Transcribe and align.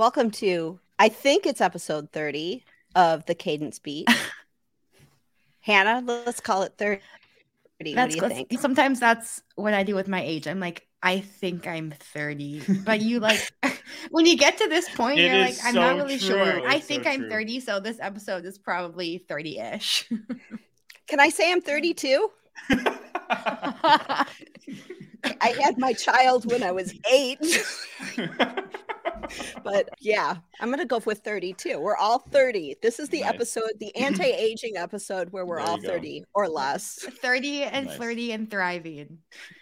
Welcome 0.00 0.30
to, 0.30 0.80
I 0.98 1.10
think 1.10 1.44
it's 1.44 1.60
episode 1.60 2.10
30 2.10 2.64
of 2.94 3.26
the 3.26 3.34
Kadence 3.34 3.82
Beat. 3.82 4.08
Hannah, 5.60 6.02
let's 6.02 6.40
call 6.40 6.62
it 6.62 6.72
30. 6.78 7.02
That's 7.94 8.16
what 8.16 8.30
do 8.30 8.34
you 8.34 8.46
think? 8.48 8.58
Sometimes 8.58 8.98
that's 8.98 9.42
what 9.56 9.74
I 9.74 9.82
do 9.82 9.94
with 9.94 10.08
my 10.08 10.22
age. 10.22 10.48
I'm 10.48 10.58
like, 10.58 10.86
I 11.02 11.20
think 11.20 11.66
I'm 11.66 11.90
30. 11.90 12.62
But 12.82 13.02
you 13.02 13.20
like 13.20 13.52
when 14.10 14.24
you 14.24 14.38
get 14.38 14.56
to 14.56 14.68
this 14.68 14.88
point, 14.88 15.18
it 15.18 15.30
you're 15.30 15.38
like, 15.38 15.56
I'm 15.62 15.74
so 15.74 15.80
not 15.80 15.96
really 15.96 16.16
true. 16.16 16.28
sure. 16.28 16.48
It's 16.48 16.66
I 16.66 16.80
think 16.80 17.04
so 17.04 17.10
I'm 17.10 17.20
true. 17.20 17.28
30, 17.28 17.60
so 17.60 17.78
this 17.78 17.98
episode 18.00 18.46
is 18.46 18.56
probably 18.56 19.22
30-ish. 19.28 20.08
Can 21.08 21.20
I 21.20 21.28
say 21.28 21.52
I'm 21.52 21.60
32? 21.60 22.30
I 25.40 25.54
had 25.60 25.78
my 25.78 25.92
child 25.92 26.50
when 26.50 26.62
I 26.62 26.72
was 26.72 26.94
eight. 27.10 27.64
but 29.64 29.88
yeah, 30.00 30.36
I'm 30.60 30.70
gonna 30.70 30.84
go 30.84 31.00
with 31.04 31.20
32. 31.20 31.78
We're 31.78 31.96
all 31.96 32.18
30. 32.18 32.76
This 32.82 32.98
is 32.98 33.08
the 33.08 33.20
nice. 33.20 33.34
episode, 33.34 33.70
the 33.78 33.94
anti-aging 33.96 34.76
episode 34.76 35.30
where 35.30 35.46
we're 35.46 35.60
all 35.60 35.80
30 35.80 36.24
or 36.34 36.48
less. 36.48 36.94
30 37.22 37.64
and 37.64 37.86
nice. 37.86 37.96
flirty 37.96 38.32
and 38.32 38.50
thriving. 38.50 39.18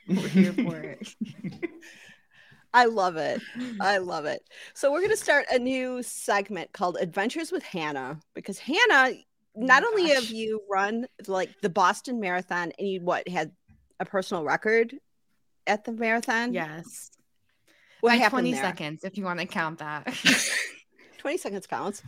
We're 0.09 0.29
here 0.29 0.53
for 0.53 0.77
it. 0.77 1.15
I 2.75 2.85
love 2.85 3.17
it. 3.17 3.41
I 3.81 3.99
love 3.99 4.27
it. 4.27 4.43
So 4.75 4.93
we're 4.93 5.01
going 5.01 5.11
to 5.11 5.17
start 5.17 5.47
a 5.51 5.59
new 5.59 6.03
segment 6.03 6.73
called 6.73 6.99
Adventures 7.01 7.51
with 7.51 7.63
Hannah 7.63 8.21
because 8.35 8.59
Hannah, 8.59 9.13
oh 9.13 9.15
not 9.57 9.85
oh 9.85 9.89
only 9.89 10.09
gosh. 10.09 10.17
have 10.17 10.31
you 10.31 10.61
run 10.71 11.07
like 11.27 11.51
the 11.63 11.71
Boston 11.71 12.21
Marathon 12.21 12.73
and 12.79 12.89
you 12.89 13.01
what 13.01 13.27
had 13.27 13.53
a 14.01 14.05
personal 14.05 14.45
record 14.45 14.95
at 15.69 15.85
the 15.85 15.93
marathon? 15.93 16.53
Yes. 16.53 17.11
What 18.01 18.13
happened 18.13 18.43
20 18.43 18.53
there? 18.53 18.63
seconds, 18.63 19.05
if 19.05 19.19
you 19.19 19.25
want 19.25 19.41
to 19.41 19.47
count 19.47 19.79
that. 19.79 20.15
20 21.19 21.37
seconds 21.37 21.67
counts. 21.67 22.03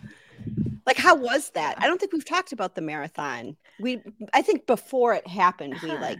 Like, 0.87 0.97
how 0.97 1.17
was 1.17 1.51
that? 1.51 1.77
I 1.79 1.87
don't 1.87 2.01
think 2.01 2.13
we've 2.13 2.25
talked 2.25 2.53
about 2.53 2.75
the 2.75 2.81
marathon. 2.81 3.57
We, 3.79 4.03
I 4.33 4.43
think 4.43 4.67
before 4.67 5.15
it 5.15 5.27
happened, 5.27 5.77
we 5.83 5.91
like 5.93 6.19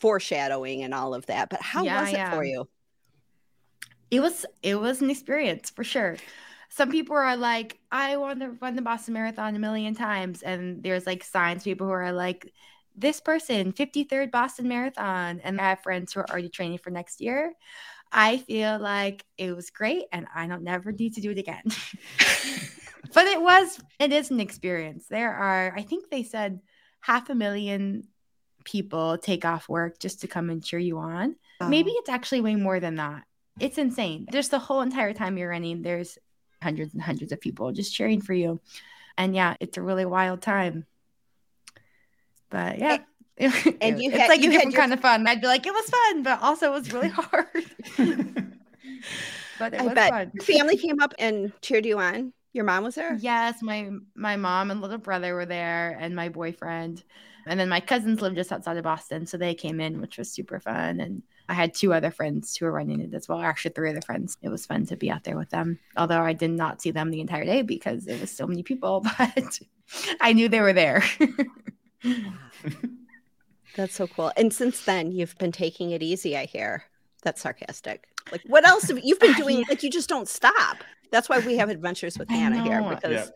foreshadowing 0.00 0.82
and 0.82 0.92
all 0.92 1.14
of 1.14 1.26
that. 1.26 1.50
But 1.50 1.62
how 1.62 1.84
yeah, 1.84 2.00
was 2.00 2.10
it 2.10 2.16
yeah. 2.16 2.30
for 2.30 2.44
you? 2.44 2.68
It 4.10 4.20
was, 4.20 4.46
it 4.62 4.80
was 4.80 5.02
an 5.02 5.10
experience 5.10 5.70
for 5.70 5.84
sure. 5.84 6.16
Some 6.68 6.90
people 6.90 7.16
are 7.16 7.36
like, 7.36 7.78
I 7.92 8.16
want 8.16 8.40
to 8.40 8.50
run 8.60 8.76
the 8.76 8.82
Boston 8.82 9.14
Marathon 9.14 9.54
a 9.54 9.58
million 9.58 9.94
times, 9.94 10.42
and 10.42 10.82
there's 10.82 11.06
like 11.06 11.22
science 11.24 11.64
people 11.64 11.86
who 11.86 11.92
are 11.92 12.12
like, 12.12 12.52
this 12.96 13.20
person 13.20 13.72
53rd 13.72 14.30
Boston 14.30 14.68
Marathon, 14.68 15.40
and 15.44 15.60
I 15.60 15.70
have 15.70 15.82
friends 15.82 16.12
who 16.12 16.20
are 16.20 16.30
already 16.30 16.48
training 16.48 16.78
for 16.78 16.90
next 16.90 17.20
year. 17.20 17.52
I 18.12 18.38
feel 18.38 18.78
like 18.78 19.24
it 19.36 19.54
was 19.54 19.70
great 19.70 20.04
and 20.12 20.26
I 20.34 20.46
don't 20.46 20.62
never 20.62 20.92
need 20.92 21.14
to 21.14 21.20
do 21.20 21.32
it 21.32 21.38
again. 21.38 21.62
but 23.12 23.26
it 23.26 23.40
was, 23.40 23.80
it 23.98 24.12
is 24.12 24.30
an 24.30 24.40
experience. 24.40 25.06
There 25.08 25.32
are, 25.32 25.74
I 25.76 25.82
think 25.82 26.08
they 26.08 26.22
said 26.22 26.60
half 27.00 27.30
a 27.30 27.34
million 27.34 28.04
people 28.64 29.18
take 29.18 29.44
off 29.44 29.68
work 29.68 29.98
just 29.98 30.20
to 30.20 30.28
come 30.28 30.50
and 30.50 30.64
cheer 30.64 30.78
you 30.78 30.98
on. 30.98 31.36
Oh. 31.60 31.68
Maybe 31.68 31.90
it's 31.90 32.08
actually 32.08 32.40
way 32.40 32.54
more 32.54 32.80
than 32.80 32.96
that. 32.96 33.24
It's 33.58 33.78
insane. 33.78 34.26
Just 34.30 34.50
the 34.50 34.58
whole 34.58 34.82
entire 34.82 35.12
time 35.12 35.38
you're 35.38 35.50
running, 35.50 35.82
there's 35.82 36.18
hundreds 36.62 36.94
and 36.94 37.02
hundreds 37.02 37.32
of 37.32 37.40
people 37.40 37.72
just 37.72 37.94
cheering 37.94 38.20
for 38.20 38.34
you. 38.34 38.60
And 39.18 39.34
yeah, 39.34 39.56
it's 39.60 39.78
a 39.78 39.82
really 39.82 40.04
wild 40.04 40.42
time. 40.42 40.84
But 42.56 42.78
yeah 42.78 42.98
and 43.38 44.02
you 44.02 44.10
it's 44.10 44.16
had, 44.16 44.28
like 44.28 44.40
you 44.40 44.48
a 44.48 44.52
different 44.52 44.72
your... 44.72 44.80
kind 44.80 44.94
of 44.94 45.00
fun. 45.00 45.26
I'd 45.26 45.42
be 45.42 45.46
like, 45.46 45.66
it 45.66 45.72
was 45.72 45.90
fun, 45.90 46.22
but 46.22 46.40
also 46.40 46.68
it 46.68 46.72
was 46.72 46.92
really 46.92 47.08
hard. 47.08 47.46
but 49.58 49.74
it 49.74 49.80
I 49.80 49.84
was 49.84 49.92
bet. 49.92 50.10
fun. 50.10 50.32
family 50.40 50.78
came 50.78 51.00
up 51.02 51.12
and 51.18 51.52
cheered 51.60 51.84
you 51.84 51.98
on. 51.98 52.32
Your 52.54 52.64
mom 52.64 52.84
was 52.84 52.94
there? 52.94 53.14
Yes, 53.20 53.60
my 53.60 53.90
my 54.14 54.36
mom 54.36 54.70
and 54.70 54.80
little 54.80 54.96
brother 54.96 55.34
were 55.34 55.44
there, 55.44 55.98
and 56.00 56.16
my 56.16 56.30
boyfriend, 56.30 57.04
and 57.46 57.60
then 57.60 57.68
my 57.68 57.80
cousins 57.80 58.22
live 58.22 58.34
just 58.34 58.50
outside 58.50 58.78
of 58.78 58.84
Boston, 58.84 59.26
so 59.26 59.36
they 59.36 59.54
came 59.54 59.80
in, 59.80 60.00
which 60.00 60.16
was 60.16 60.32
super 60.32 60.58
fun. 60.58 61.00
And 61.00 61.22
I 61.50 61.52
had 61.52 61.74
two 61.74 61.92
other 61.92 62.10
friends 62.10 62.56
who 62.56 62.64
were 62.64 62.72
running 62.72 63.02
it 63.02 63.12
as 63.12 63.28
well. 63.28 63.42
Actually, 63.42 63.72
three 63.72 63.90
other 63.90 64.00
friends. 64.00 64.38
It 64.40 64.48
was 64.48 64.64
fun 64.64 64.86
to 64.86 64.96
be 64.96 65.10
out 65.10 65.24
there 65.24 65.36
with 65.36 65.50
them. 65.50 65.78
Although 65.98 66.22
I 66.22 66.32
did 66.32 66.52
not 66.52 66.80
see 66.80 66.90
them 66.90 67.10
the 67.10 67.20
entire 67.20 67.44
day 67.44 67.60
because 67.60 68.06
it 68.06 68.18
was 68.18 68.30
so 68.30 68.46
many 68.46 68.62
people, 68.62 69.04
but 69.18 69.60
I 70.22 70.32
knew 70.32 70.48
they 70.48 70.62
were 70.62 70.72
there. 70.72 71.04
That's 73.76 73.94
so 73.94 74.06
cool. 74.06 74.32
And 74.36 74.52
since 74.52 74.84
then, 74.84 75.12
you've 75.12 75.36
been 75.38 75.52
taking 75.52 75.90
it 75.90 76.02
easy, 76.02 76.36
I 76.36 76.46
hear. 76.46 76.84
That's 77.22 77.42
sarcastic. 77.42 78.08
Like, 78.32 78.42
what 78.46 78.66
else 78.66 78.88
have 78.88 78.98
you've 79.02 79.20
been 79.20 79.32
doing? 79.36 79.64
Like, 79.68 79.82
you 79.82 79.90
just 79.90 80.08
don't 80.08 80.28
stop. 80.28 80.78
That's 81.12 81.28
why 81.28 81.38
we 81.40 81.56
have 81.58 81.68
adventures 81.68 82.18
with 82.18 82.28
Hannah 82.28 82.62
here 82.62 82.82
because 82.82 83.30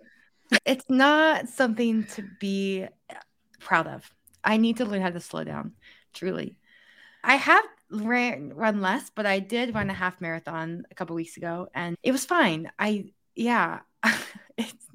yeah. 0.51 0.59
it's 0.65 0.85
not 0.89 1.49
something 1.49 2.05
to 2.05 2.25
be 2.41 2.87
proud 3.61 3.87
of. 3.87 4.11
I 4.43 4.57
need 4.57 4.79
to 4.79 4.85
learn 4.85 5.03
how 5.03 5.11
to 5.11 5.21
slow 5.21 5.45
down, 5.45 5.73
truly. 6.15 6.57
I 7.23 7.37
have 7.37 7.65
ran, 7.91 8.55
run 8.55 8.81
less, 8.81 9.11
but 9.15 9.27
I 9.27 9.39
did 9.41 9.75
run 9.75 9.91
a 9.91 9.95
half 9.95 10.21
marathon 10.21 10.85
a 10.91 10.95
couple 10.95 11.15
weeks 11.15 11.37
ago 11.37 11.69
and 11.75 11.97
it 12.03 12.13
was 12.13 12.25
fine. 12.25 12.71
I, 12.79 13.13
yeah, 13.35 13.81
it's, 14.57 14.87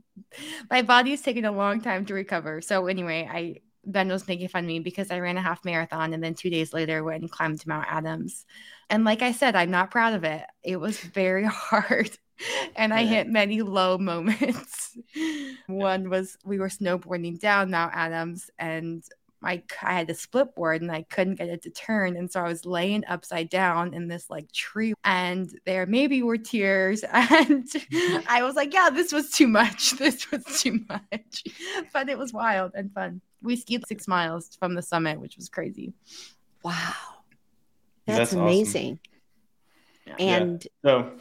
my 0.69 0.81
body 0.81 1.13
is 1.13 1.21
taking 1.21 1.45
a 1.45 1.51
long 1.51 1.81
time 1.81 2.05
to 2.05 2.13
recover. 2.13 2.61
So, 2.61 2.87
anyway, 2.87 3.29
I 3.31 3.61
Ben 3.85 4.07
was 4.07 4.27
making 4.27 4.47
fun 4.47 4.63
of 4.63 4.67
me 4.67 4.79
because 4.79 5.11
I 5.11 5.19
ran 5.19 5.37
a 5.37 5.41
half 5.41 5.63
marathon 5.65 6.13
and 6.13 6.23
then 6.23 6.33
two 6.33 6.49
days 6.49 6.73
later 6.73 7.03
went 7.03 7.21
and 7.21 7.31
climbed 7.31 7.65
Mount 7.65 7.87
Adams. 7.89 8.45
And 8.89 9.03
like 9.03 9.21
I 9.21 9.31
said, 9.31 9.55
I'm 9.55 9.71
not 9.71 9.91
proud 9.91 10.13
of 10.13 10.23
it. 10.23 10.43
It 10.63 10.77
was 10.77 10.99
very 10.99 11.45
hard. 11.49 12.11
And 12.75 12.93
I 12.93 13.05
hit 13.05 13.27
many 13.27 13.61
low 13.61 13.97
moments. 13.97 14.97
One 15.67 16.09
was 16.09 16.37
we 16.43 16.59
were 16.59 16.67
snowboarding 16.67 17.39
down 17.39 17.71
Mount 17.71 17.93
Adams 17.95 18.49
and 18.59 19.03
I, 19.45 19.61
I 19.81 19.93
had 19.93 20.09
a 20.09 20.15
split 20.15 20.55
board 20.55 20.81
and 20.81 20.91
I 20.91 21.03
couldn't 21.03 21.35
get 21.35 21.49
it 21.49 21.61
to 21.63 21.69
turn. 21.69 22.17
And 22.17 22.31
so 22.31 22.41
I 22.41 22.47
was 22.47 22.65
laying 22.65 23.05
upside 23.07 23.49
down 23.49 23.93
in 23.93 24.07
this 24.07 24.29
like 24.29 24.51
tree, 24.51 24.93
and 25.03 25.49
there 25.65 25.85
maybe 25.85 26.23
were 26.23 26.37
tears. 26.37 27.03
And 27.13 27.67
I 28.27 28.41
was 28.43 28.55
like, 28.55 28.73
yeah, 28.73 28.89
this 28.89 29.11
was 29.11 29.29
too 29.29 29.47
much. 29.47 29.91
This 29.91 30.29
was 30.31 30.43
too 30.61 30.79
much. 30.89 31.43
But 31.93 32.09
it 32.09 32.17
was 32.17 32.33
wild 32.33 32.71
and 32.75 32.91
fun. 32.93 33.21
We 33.45 33.55
skied 33.55 33.87
six 33.87 34.07
miles 34.07 34.55
from 34.59 34.75
the 34.75 34.81
summit, 34.81 35.19
which 35.19 35.37
was 35.37 35.49
crazy. 35.49 35.93
Wow. 36.63 36.93
That's, 38.05 38.31
That's 38.31 38.33
amazing. 38.33 38.99
Awesome. 40.07 40.15
And 40.19 40.67
yeah. 40.83 40.89
so 40.89 41.11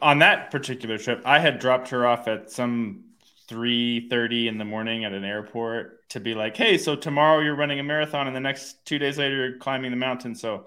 on 0.00 0.20
that 0.20 0.50
particular 0.50 0.98
trip, 0.98 1.22
I 1.24 1.38
had 1.38 1.58
dropped 1.58 1.88
her 1.88 2.06
off 2.06 2.28
at 2.28 2.50
some 2.50 3.04
3:30 3.48 4.46
in 4.46 4.58
the 4.58 4.64
morning 4.64 5.04
at 5.04 5.12
an 5.12 5.24
airport 5.24 6.08
to 6.10 6.20
be 6.20 6.34
like, 6.34 6.56
"Hey, 6.56 6.78
so 6.78 6.94
tomorrow 6.94 7.40
you're 7.40 7.56
running 7.56 7.80
a 7.80 7.82
marathon 7.82 8.28
and 8.28 8.36
the 8.36 8.40
next 8.40 8.84
2 8.86 8.98
days 8.98 9.18
later 9.18 9.34
you're 9.34 9.58
climbing 9.58 9.90
the 9.90 9.96
mountain." 9.96 10.36
So 10.36 10.66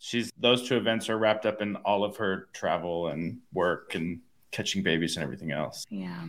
she's 0.00 0.32
those 0.36 0.66
two 0.66 0.76
events 0.76 1.08
are 1.08 1.16
wrapped 1.16 1.46
up 1.46 1.62
in 1.62 1.76
all 1.76 2.02
of 2.02 2.16
her 2.16 2.48
travel 2.52 3.08
and 3.08 3.38
work 3.52 3.94
and 3.94 4.20
catching 4.50 4.82
babies 4.82 5.16
and 5.16 5.22
everything 5.22 5.52
else. 5.52 5.84
Yeah. 5.90 6.26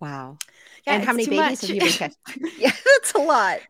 Wow. 0.00 0.36
Yeah, 0.86 0.94
and 0.94 1.04
how 1.04 1.12
many 1.12 1.26
babies 1.26 1.38
much. 1.38 1.60
have 1.62 1.70
you 1.70 1.80
been 1.80 1.90
catching? 1.90 2.16
yeah, 2.58 2.72
that's 2.84 3.12
a 3.14 3.18
lot. 3.18 3.60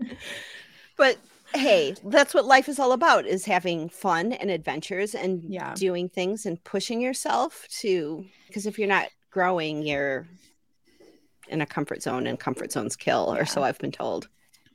But 0.97 1.19
hey, 1.55 1.95
that's 2.05 2.35
what 2.35 2.45
life 2.45 2.69
is 2.69 2.79
all 2.79 2.93
about 2.93 3.27
is 3.27 3.45
having 3.45 3.89
fun 3.89 4.33
and 4.33 4.51
adventures 4.51 5.15
and 5.15 5.43
yeah. 5.49 5.75
doing 5.75 6.09
things 6.09 6.47
and 6.47 6.63
pushing 6.65 7.01
yourself 7.01 7.67
to 7.81 8.25
because 8.47 8.67
if 8.67 8.79
you're 8.79 8.89
not 8.89 9.09
growing, 9.31 9.83
you're 9.83 10.27
in 11.49 11.61
a 11.61 11.67
comfort 11.67 12.03
zone 12.03 12.27
and 12.27 12.39
comfort 12.39 12.73
zones 12.73 12.97
kill, 12.97 13.33
yeah. 13.35 13.43
or 13.43 13.45
so 13.47 13.63
I've 13.63 13.79
been 13.79 13.93
told. 13.93 14.29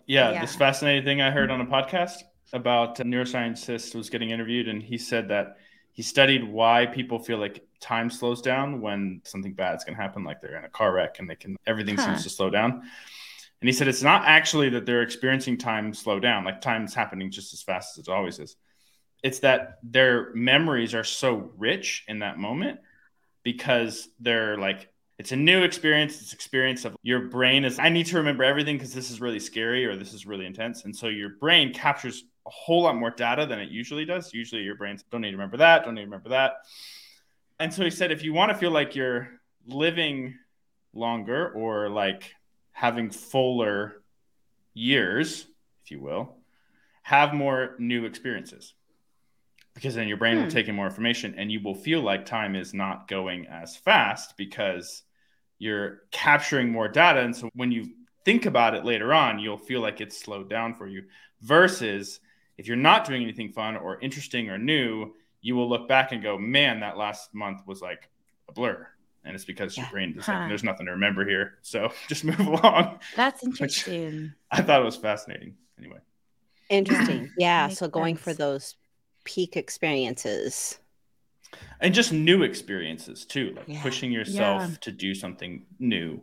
Yeah, 0.07 0.31
yeah, 0.31 0.41
this 0.41 0.55
fascinating 0.55 1.03
thing 1.03 1.21
I 1.21 1.31
heard 1.31 1.51
on 1.51 1.61
a 1.61 1.65
podcast 1.65 2.23
about 2.53 2.99
a 2.99 3.03
neuroscientist 3.03 3.95
was 3.95 4.09
getting 4.09 4.31
interviewed, 4.31 4.67
and 4.67 4.81
he 4.81 4.97
said 4.97 5.29
that 5.29 5.57
he 5.93 6.01
studied 6.01 6.43
why 6.43 6.85
people 6.85 7.19
feel 7.19 7.37
like 7.37 7.65
time 7.81 8.09
slows 8.09 8.41
down 8.41 8.79
when 8.79 9.21
something 9.25 9.53
bad 9.53 9.75
is 9.75 9.83
going 9.83 9.95
to 9.95 10.01
happen, 10.01 10.23
like 10.23 10.39
they're 10.41 10.57
in 10.57 10.63
a 10.63 10.69
car 10.69 10.93
wreck 10.93 11.19
and 11.19 11.29
they 11.29 11.35
can 11.35 11.57
everything 11.67 11.95
huh. 11.95 12.05
seems 12.05 12.23
to 12.23 12.29
slow 12.29 12.49
down. 12.49 12.71
And 12.71 13.67
he 13.67 13.73
said 13.73 13.87
it's 13.87 14.01
not 14.01 14.23
actually 14.25 14.69
that 14.69 14.85
they're 14.85 15.03
experiencing 15.03 15.57
time 15.57 15.93
slow 15.93 16.19
down, 16.19 16.45
like 16.45 16.61
time's 16.61 16.93
happening 16.93 17.29
just 17.29 17.53
as 17.53 17.61
fast 17.61 17.97
as 17.97 18.07
it 18.07 18.11
always 18.11 18.39
is. 18.39 18.55
It's 19.23 19.39
that 19.39 19.77
their 19.83 20.33
memories 20.33 20.95
are 20.95 21.03
so 21.03 21.51
rich 21.57 22.05
in 22.07 22.19
that 22.19 22.39
moment 22.39 22.79
because 23.43 24.09
they're 24.19 24.57
like 24.57 24.89
it's 25.17 25.31
a 25.31 25.35
new 25.35 25.61
experience 25.61 26.19
it's 26.19 26.33
experience 26.33 26.83
of 26.83 26.95
your 27.03 27.27
brain 27.27 27.63
is 27.63 27.77
i 27.77 27.89
need 27.89 28.05
to 28.07 28.17
remember 28.17 28.43
everything 28.43 28.75
because 28.75 28.93
this 28.93 29.11
is 29.11 29.21
really 29.21 29.39
scary 29.39 29.85
or 29.85 29.95
this 29.95 30.13
is 30.13 30.25
really 30.25 30.45
intense 30.45 30.85
and 30.85 30.95
so 30.95 31.07
your 31.07 31.29
brain 31.39 31.73
captures 31.73 32.23
a 32.47 32.49
whole 32.49 32.83
lot 32.83 32.95
more 32.95 33.11
data 33.11 33.45
than 33.45 33.59
it 33.59 33.69
usually 33.69 34.05
does 34.05 34.33
usually 34.33 34.61
your 34.61 34.75
brains 34.75 35.03
don't 35.11 35.21
need 35.21 35.29
to 35.29 35.37
remember 35.37 35.57
that 35.57 35.83
don't 35.83 35.93
need 35.93 36.01
to 36.01 36.07
remember 36.07 36.29
that 36.29 36.53
and 37.61 37.73
so 37.73 37.83
he 37.83 37.89
said 37.89 38.11
if 38.11 38.23
you 38.23 38.33
want 38.33 38.51
to 38.51 38.57
feel 38.57 38.71
like 38.71 38.95
you're 38.95 39.29
living 39.67 40.35
longer 40.93 41.49
or 41.49 41.89
like 41.89 42.35
having 42.71 43.09
fuller 43.09 44.01
years 44.73 45.45
if 45.83 45.91
you 45.91 45.99
will 45.99 46.35
have 47.03 47.33
more 47.33 47.75
new 47.79 48.05
experiences 48.05 48.73
because 49.73 49.95
then 49.95 50.07
your 50.07 50.17
brain 50.17 50.37
hmm. 50.37 50.43
will 50.43 50.51
take 50.51 50.67
in 50.67 50.75
more 50.75 50.85
information 50.85 51.35
and 51.37 51.51
you 51.51 51.61
will 51.63 51.75
feel 51.75 52.01
like 52.01 52.25
time 52.25 52.55
is 52.55 52.73
not 52.73 53.07
going 53.07 53.47
as 53.47 53.75
fast 53.75 54.35
because 54.37 55.03
you're 55.59 56.01
capturing 56.11 56.71
more 56.71 56.87
data. 56.87 57.21
And 57.21 57.35
so 57.35 57.49
when 57.53 57.71
you 57.71 57.87
think 58.25 58.45
about 58.45 58.73
it 58.73 58.83
later 58.83 59.13
on, 59.13 59.39
you'll 59.39 59.57
feel 59.57 59.81
like 59.81 60.01
it's 60.01 60.19
slowed 60.19 60.49
down 60.49 60.73
for 60.73 60.87
you. 60.87 61.03
Versus 61.41 62.19
if 62.57 62.67
you're 62.67 62.77
not 62.77 63.05
doing 63.05 63.23
anything 63.23 63.51
fun 63.51 63.77
or 63.77 63.99
interesting 63.99 64.49
or 64.49 64.57
new, 64.57 65.13
you 65.41 65.55
will 65.55 65.69
look 65.69 65.87
back 65.87 66.11
and 66.11 66.21
go, 66.21 66.37
man, 66.37 66.79
that 66.81 66.97
last 66.97 67.33
month 67.33 67.61
was 67.65 67.81
like 67.81 68.09
a 68.47 68.51
blur. 68.51 68.87
And 69.23 69.35
it's 69.35 69.45
because 69.45 69.77
yeah. 69.77 69.83
your 69.83 69.91
brain 69.91 70.15
is 70.17 70.25
huh. 70.25 70.33
like, 70.33 70.49
there's 70.49 70.63
nothing 70.63 70.87
to 70.87 70.93
remember 70.93 71.25
here. 71.25 71.59
So 71.61 71.91
just 72.07 72.23
move 72.23 72.39
along. 72.39 72.99
That's 73.15 73.43
interesting. 73.43 74.33
I 74.49 74.61
thought 74.61 74.81
it 74.81 74.85
was 74.85 74.97
fascinating. 74.97 75.55
Anyway. 75.77 75.99
Interesting. 76.69 77.31
Yeah. 77.37 77.67
so 77.69 77.87
going 77.87 78.15
sense. 78.15 78.23
for 78.23 78.33
those 78.33 78.75
peak 79.23 79.55
experiences 79.55 80.79
and 81.79 81.93
just 81.93 82.11
new 82.11 82.43
experiences 82.43 83.25
too 83.25 83.53
like 83.55 83.65
yeah. 83.67 83.81
pushing 83.81 84.11
yourself 84.11 84.63
yeah. 84.69 84.75
to 84.81 84.91
do 84.91 85.13
something 85.13 85.65
new 85.79 86.21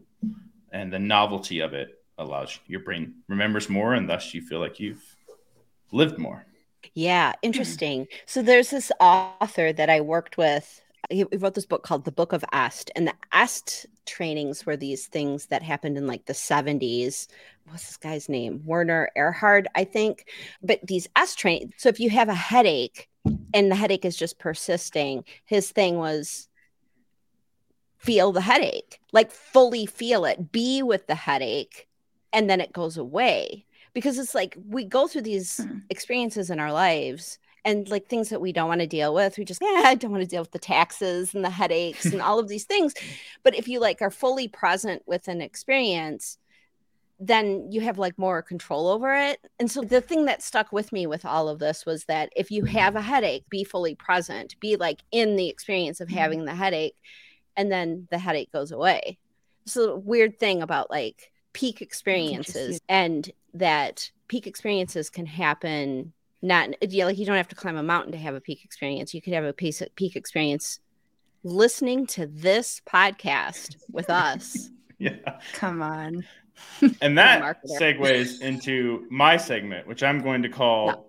and 0.73 0.93
the 0.93 0.99
novelty 0.99 1.61
of 1.61 1.75
it 1.75 2.03
allows 2.19 2.59
your 2.67 2.81
brain 2.81 3.15
remembers 3.29 3.69
more 3.69 3.95
and 3.95 4.09
thus 4.09 4.35
you 4.35 4.43
feel 4.43 4.59
like 4.59 4.81
you've 4.81 5.17
lived 5.93 6.19
more 6.19 6.45
yeah 6.95 7.33
interesting. 7.43 8.07
So 8.27 8.43
there's 8.43 8.71
this 8.71 8.91
author 9.01 9.73
that 9.73 9.91
i 9.91 10.01
worked 10.01 10.37
with 10.37 10.81
he 11.11 11.25
wrote 11.25 11.55
this 11.55 11.67
book 11.67 11.83
called 11.83 12.05
the 12.05 12.13
book 12.13 12.33
of 12.33 12.45
est 12.53 12.91
and 12.97 13.07
the 13.07 13.15
est 13.33 13.87
trainings 14.05 14.67
were 14.67 14.77
these 14.77 15.07
things 15.07 15.47
that 15.47 15.63
happened 15.63 15.97
in 15.97 16.07
like 16.07 16.27
the 16.27 16.33
70s 16.33 17.29
what's 17.67 17.87
this 17.87 17.97
guy's 17.99 18.29
name? 18.29 18.63
Werner 18.65 19.11
erhard 19.17 19.67
i 19.75 19.85
think. 19.85 20.27
But 20.63 20.81
these 20.87 21.09
est 21.17 21.39
train 21.39 21.73
so 21.77 21.89
if 21.89 22.01
you 22.01 22.11
have 22.11 22.29
a 22.29 22.35
headache 22.35 23.09
and 23.53 23.71
the 23.71 23.77
headache 23.77 24.05
is 24.05 24.17
just 24.17 24.39
persisting 24.39 25.25
his 25.45 25.71
thing 25.71 25.99
was 25.99 26.49
feel 27.99 28.33
the 28.33 28.41
headache 28.41 29.01
like 29.13 29.31
fully 29.31 29.85
feel 29.85 30.25
it 30.25 30.53
be 30.53 30.83
with 30.83 31.07
the 31.07 31.15
headache 31.15 31.89
and 32.33 32.49
then 32.49 32.61
it 32.61 32.73
goes 32.73 32.97
away 32.97 33.65
because 33.99 34.17
it's 34.17 34.33
like 34.33 34.57
we 34.69 34.85
go 34.85 35.09
through 35.09 35.23
these 35.23 35.57
hmm. 35.57 35.79
experiences 35.91 36.51
in 36.51 36.61
our 36.61 36.73
lives 36.73 37.41
and 37.65 37.89
like 37.89 38.07
things 38.07 38.29
that 38.29 38.41
we 38.41 38.53
don't 38.53 38.69
want 38.69 38.81
to 38.81 38.87
deal 38.87 39.13
with 39.13 39.37
we 39.37 39.45
just 39.45 39.61
yeah 39.63 39.83
i 39.87 39.97
don't 39.97 40.13
want 40.13 40.23
to 40.23 40.29
deal 40.29 40.41
with 40.41 40.53
the 40.53 40.59
taxes 40.61 41.35
and 41.35 41.45
the 41.45 41.51
headaches 41.51 42.05
and 42.05 42.23
all 42.23 42.39
of 42.39 42.47
these 42.47 42.63
things 42.63 42.95
but 43.43 43.57
if 43.57 43.67
you 43.67 43.81
like 43.81 44.01
are 44.01 44.13
fully 44.13 44.47
present 44.47 45.03
with 45.07 45.27
an 45.27 45.41
experience 45.41 46.39
then 47.19 47.73
you 47.73 47.81
have 47.81 47.99
like 47.99 48.17
more 48.17 48.41
control 48.41 48.87
over 48.87 49.13
it 49.13 49.41
and 49.59 49.69
so 49.69 49.81
the 49.81 50.01
thing 50.01 50.27
that 50.27 50.45
stuck 50.45 50.71
with 50.71 50.93
me 50.93 51.05
with 51.05 51.25
all 51.25 51.49
of 51.49 51.59
this 51.59 51.85
was 51.85 52.05
that 52.05 52.33
if 52.37 52.53
you 52.53 52.65
have 52.67 52.95
a 52.95 53.03
headache 53.03 53.45
be 53.51 53.65
fully 53.65 53.97
present 53.97 54.55
be 54.61 54.77
like 54.77 55.01
in 55.11 55.35
the 55.35 55.49
experience 55.49 56.01
of 56.01 56.07
mm-hmm. 56.07 56.19
having 56.19 56.45
the 56.45 56.55
headache 56.55 56.95
and 57.57 57.73
then 57.73 58.07
the 58.13 58.19
headache 58.19 58.53
goes 58.53 58.71
away 58.71 59.19
it's 59.67 59.75
a 59.75 59.97
weird 59.97 60.39
thing 60.39 60.63
about 60.63 60.89
like 60.89 61.33
peak 61.59 61.83
experiences 61.83 62.81
and 62.89 63.33
that 63.53 64.13
peak 64.29 64.47
experiences 64.47 65.11
can 65.11 65.27
happen 65.27 66.13
not 66.41 66.71
yeah, 66.89 67.05
like 67.05 67.19
you 67.19 67.27
don't 67.27 67.37
have 67.37 67.49
to 67.49 67.57
climb 67.57 67.77
a 67.77 67.83
mountain 67.83 68.13
to 68.13 68.19
have 68.19 68.37
a 68.37 68.41
peak 68.41 68.65
experience. 68.65 69.13
You 69.13 69.21
could 69.21 69.33
have 69.33 69.43
a 69.43 69.53
peak, 69.53 69.75
peak 69.97 70.15
experience 70.15 70.79
listening 71.43 72.07
to 72.07 72.29
this 72.29 72.81
podcast 72.89 73.75
with 73.91 74.09
us. 74.09 74.71
yeah. 74.99 75.41
Come 75.55 75.83
on. 75.83 76.25
and 77.01 77.19
that 77.19 77.59
segues 77.81 78.41
into 78.41 79.09
my 79.11 79.37
segment, 79.37 79.89
which 79.89 80.05
I'm 80.05 80.21
going 80.21 80.43
to 80.43 80.49
call 80.49 80.87
no. 80.87 81.07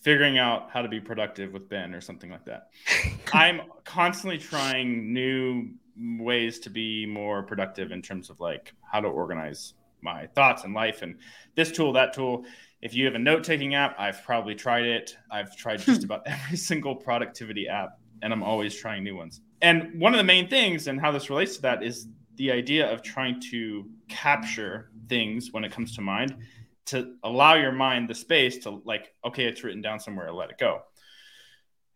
figuring 0.00 0.38
out 0.38 0.70
how 0.70 0.82
to 0.82 0.88
be 0.88 1.00
productive 1.00 1.52
with 1.52 1.68
Ben 1.68 1.92
or 1.92 2.00
something 2.00 2.30
like 2.30 2.44
that. 2.44 2.68
I'm 3.32 3.62
constantly 3.82 4.38
trying 4.38 5.12
new 5.12 5.70
ways 5.98 6.58
to 6.60 6.70
be 6.70 7.06
more 7.06 7.42
productive 7.42 7.92
in 7.92 8.02
terms 8.02 8.30
of 8.30 8.40
like 8.40 8.74
how 8.82 9.00
to 9.00 9.08
organize 9.08 9.74
my 10.00 10.26
thoughts 10.28 10.64
and 10.64 10.74
life 10.74 11.02
and 11.02 11.16
this 11.54 11.70
tool, 11.70 11.92
that 11.92 12.12
tool 12.12 12.44
if 12.82 12.94
you 12.94 13.04
have 13.04 13.14
a 13.14 13.18
note 13.18 13.44
taking 13.44 13.76
app, 13.76 13.94
I've 13.98 14.22
probably 14.24 14.56
tried 14.56 14.84
it. 14.84 15.16
I've 15.30 15.56
tried 15.56 15.78
just 15.86 16.04
about 16.04 16.22
every 16.26 16.56
single 16.56 16.94
productivity 16.94 17.68
app, 17.68 17.98
and 18.20 18.32
I'm 18.32 18.42
always 18.42 18.74
trying 18.74 19.04
new 19.04 19.16
ones. 19.16 19.40
And 19.62 19.98
one 19.98 20.12
of 20.12 20.18
the 20.18 20.24
main 20.24 20.48
things, 20.48 20.88
and 20.88 21.00
how 21.00 21.12
this 21.12 21.30
relates 21.30 21.56
to 21.56 21.62
that, 21.62 21.82
is 21.82 22.08
the 22.36 22.50
idea 22.50 22.92
of 22.92 23.02
trying 23.02 23.40
to 23.52 23.88
capture 24.08 24.90
things 25.08 25.52
when 25.52 25.64
it 25.64 25.70
comes 25.70 25.94
to 25.94 26.00
mind 26.00 26.36
to 26.84 27.14
allow 27.22 27.54
your 27.54 27.70
mind 27.70 28.10
the 28.10 28.14
space 28.14 28.58
to, 28.58 28.82
like, 28.84 29.14
okay, 29.24 29.44
it's 29.44 29.62
written 29.62 29.80
down 29.80 30.00
somewhere, 30.00 30.32
let 30.32 30.50
it 30.50 30.58
go. 30.58 30.82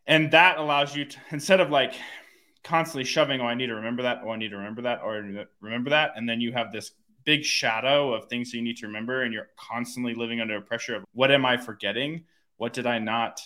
And 0.06 0.30
that 0.30 0.58
allows 0.58 0.94
you 0.94 1.06
to, 1.06 1.18
instead 1.30 1.58
of 1.58 1.70
like 1.70 1.94
constantly 2.66 3.04
shoving, 3.04 3.40
oh, 3.40 3.46
I 3.46 3.54
need 3.54 3.68
to 3.68 3.76
remember 3.76 4.02
that, 4.02 4.20
oh, 4.24 4.30
I 4.30 4.36
need 4.36 4.50
to 4.50 4.56
remember 4.56 4.82
that, 4.82 5.00
oh, 5.02 5.08
or 5.08 5.46
remember 5.60 5.90
that. 5.90 6.12
And 6.16 6.28
then 6.28 6.40
you 6.40 6.52
have 6.52 6.72
this 6.72 6.90
big 7.24 7.44
shadow 7.44 8.12
of 8.12 8.26
things 8.26 8.52
you 8.52 8.62
need 8.62 8.76
to 8.78 8.86
remember 8.86 9.22
and 9.22 9.32
you're 9.32 9.48
constantly 9.56 10.14
living 10.14 10.40
under 10.40 10.56
a 10.56 10.62
pressure 10.62 10.94
of 10.94 11.04
what 11.12 11.30
am 11.30 11.44
i 11.44 11.56
forgetting? 11.56 12.24
What 12.56 12.72
did 12.72 12.86
i 12.86 12.98
not 12.98 13.40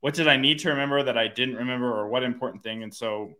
what 0.00 0.14
did 0.14 0.28
i 0.28 0.36
need 0.36 0.60
to 0.60 0.70
remember 0.70 1.02
that 1.02 1.18
i 1.18 1.28
didn't 1.28 1.56
remember 1.56 1.92
or 1.92 2.08
what 2.08 2.22
important 2.22 2.62
thing? 2.62 2.82
And 2.82 2.92
so 2.92 3.34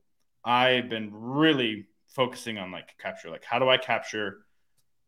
i've 0.45 0.89
been 0.89 1.11
really 1.13 1.87
focusing 2.09 2.59
on 2.59 2.71
like 2.71 2.97
capture 2.99 3.31
like 3.31 3.45
how 3.45 3.59
do 3.59 3.69
i 3.69 3.77
capture 3.77 4.39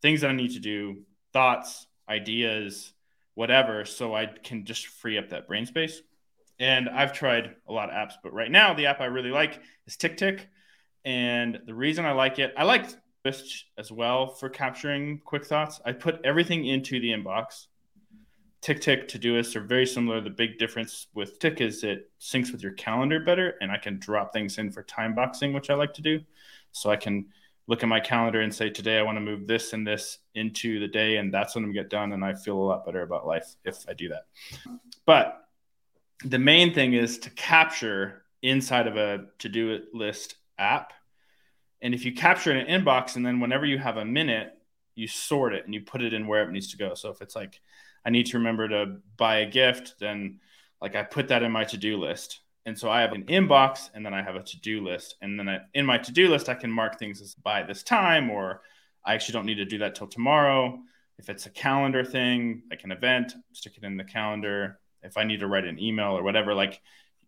things 0.03 0.23
that 0.23 0.31
i 0.31 0.35
need 0.35 0.53
to 0.53 0.61
do 0.61 1.03
thoughts 1.33 1.87
ideas 2.09 2.93
whatever 3.35 3.85
so 3.85 4.15
i 4.15 4.27
can 4.27 4.65
just 4.65 4.87
free 4.87 5.19
up 5.19 5.29
that 5.29 5.47
brain 5.47 5.67
space 5.67 6.03
and 6.61 6.89
i've 6.91 7.13
tried 7.13 7.57
a 7.69 7.73
lot 7.73 7.91
of 7.91 7.95
apps 7.95 8.15
but 8.23 8.33
right 8.33 8.51
now 8.51 8.73
the 8.73 8.87
app 8.87 9.01
i 9.01 9.07
really 9.07 9.31
like 9.31 9.61
is 9.87 9.97
tick 9.97 10.49
and 11.05 11.59
the 11.67 11.75
reason 11.75 12.05
i 12.05 12.13
like 12.13 12.39
it 12.39 12.55
i 12.57 12.63
like 12.63 12.87
this 13.25 13.65
as 13.79 13.93
well 13.93 14.29
for 14.35 14.49
capturing 14.49 15.21
quick 15.25 15.45
thoughts. 15.45 15.81
I 15.85 15.93
put 15.93 16.21
everything 16.25 16.67
into 16.67 17.01
the 17.01 17.11
inbox. 17.11 17.67
TickTick 18.63 19.09
Todoist 19.09 19.57
are 19.57 19.65
very 19.65 19.87
similar. 19.87 20.21
The 20.21 20.31
big 20.31 20.59
difference 20.59 21.07
with 21.15 21.39
Tick 21.39 21.61
is 21.61 21.83
it 21.83 22.11
syncs 22.21 22.53
with 22.53 22.63
your 22.63 22.73
calendar 22.73 23.21
better, 23.21 23.55
and 23.61 23.71
I 23.71 23.79
can 23.79 23.99
drop 23.99 24.33
things 24.33 24.59
in 24.59 24.71
for 24.71 24.83
time 24.83 25.15
boxing, 25.15 25.53
which 25.53 25.71
I 25.71 25.75
like 25.75 25.95
to 25.95 26.03
do. 26.03 26.21
So 26.73 26.91
I 26.91 26.97
can 26.97 27.27
look 27.67 27.83
at 27.83 27.89
my 27.89 28.01
calendar 28.01 28.41
and 28.41 28.55
say, 28.55 28.69
today 28.69 28.99
I 28.99 29.03
want 29.03 29.17
to 29.17 29.21
move 29.21 29.47
this 29.47 29.73
and 29.73 29.87
this 29.87 30.19
into 30.35 30.79
the 30.79 30.89
day, 30.89 31.17
and 31.17 31.33
that's 31.33 31.55
when 31.55 31.65
I 31.65 31.73
get 31.73 31.89
done. 31.89 32.13
And 32.13 32.23
I 32.23 32.35
feel 32.35 32.57
a 32.57 32.61
lot 32.61 32.85
better 32.85 33.03
about 33.03 33.27
life 33.27 33.57
if 33.65 33.85
I 33.89 33.95
do 33.95 34.11
that. 34.11 34.27
But 35.07 35.43
the 36.25 36.39
main 36.39 36.75
thing 36.75 36.93
is 36.95 37.19
to 37.21 37.31
capture 37.31 38.25
inside 38.43 38.87
of 38.87 38.97
a 38.97 39.27
to 39.39 39.49
do 39.49 39.81
list 39.93 40.37
app 40.59 40.93
and 41.83 41.95
if 41.95 42.05
you 42.05 42.13
capture 42.13 42.51
it 42.51 42.57
in 42.57 42.67
an 42.67 42.85
inbox 42.85 43.17
and 43.17 43.25
then 43.25 43.41
whenever 43.41 43.65
you 43.65 43.79
have 43.79 43.97
a 43.97 44.05
minute, 44.05 44.53
you 44.95 45.09
sort 45.09 45.55
it 45.55 45.65
and 45.65 45.73
you 45.73 45.81
put 45.81 46.03
it 46.03 46.13
in 46.13 46.27
where 46.27 46.43
it 46.43 46.51
needs 46.51 46.71
to 46.73 46.77
go. 46.77 46.95
So 46.95 47.11
if 47.11 47.23
it's 47.23 47.35
like, 47.35 47.61
I 48.05 48.11
need 48.11 48.27
to 48.27 48.39
remember 48.39 48.69
to 48.69 48.97
buy 49.17 49.39
a 49.39 49.51
gift, 49.51 49.95
then 49.99 50.41
like 50.81 50.95
I 50.95 51.03
put 51.03 51.29
that 51.29 51.43
in 51.43 51.53
my 51.53 51.65
to 51.65 51.77
do 51.77 51.99
list. 51.99 52.41
And 52.67 52.79
so 52.79 52.91
I 52.91 53.01
have 53.01 53.13
an 53.13 53.25
inbox 53.25 53.91
and 53.95 54.05
then 54.05 54.13
I 54.13 54.23
have 54.23 54.37
a 54.37 54.43
to 54.43 54.61
do 54.61 54.85
list. 54.85 55.17
And 55.23 55.39
then 55.39 55.49
I, 55.49 55.61
in 55.73 55.87
my 55.87 55.99
to 55.99 56.13
do 56.13 56.29
list, 56.29 56.49
I 56.49 56.55
can 56.55 56.71
mark 56.71 56.99
things 56.99 57.21
as 57.23 57.35
by 57.35 57.63
this 57.63 57.83
time, 57.83 58.31
or 58.31 58.61
I 59.05 59.15
actually 59.15 59.33
don't 59.35 59.47
need 59.47 59.57
to 59.57 59.65
do 59.65 59.79
that 59.79 59.95
till 59.95 60.07
tomorrow. 60.07 60.79
If 61.19 61.31
it's 61.31 61.47
a 61.47 61.51
calendar 61.51 62.05
thing, 62.05 62.63
like 62.71 62.85
an 62.85 62.93
event, 62.93 63.33
stick 63.53 63.75
it 63.77 63.85
in 63.85 63.97
the 63.97 64.05
calendar. 64.05 64.79
If 65.03 65.17
I 65.17 65.25
need 65.25 65.41
to 65.41 65.47
write 65.47 65.65
an 65.65 65.79
email 65.79 66.17
or 66.17 66.23
whatever, 66.23 66.55
like 66.55 66.81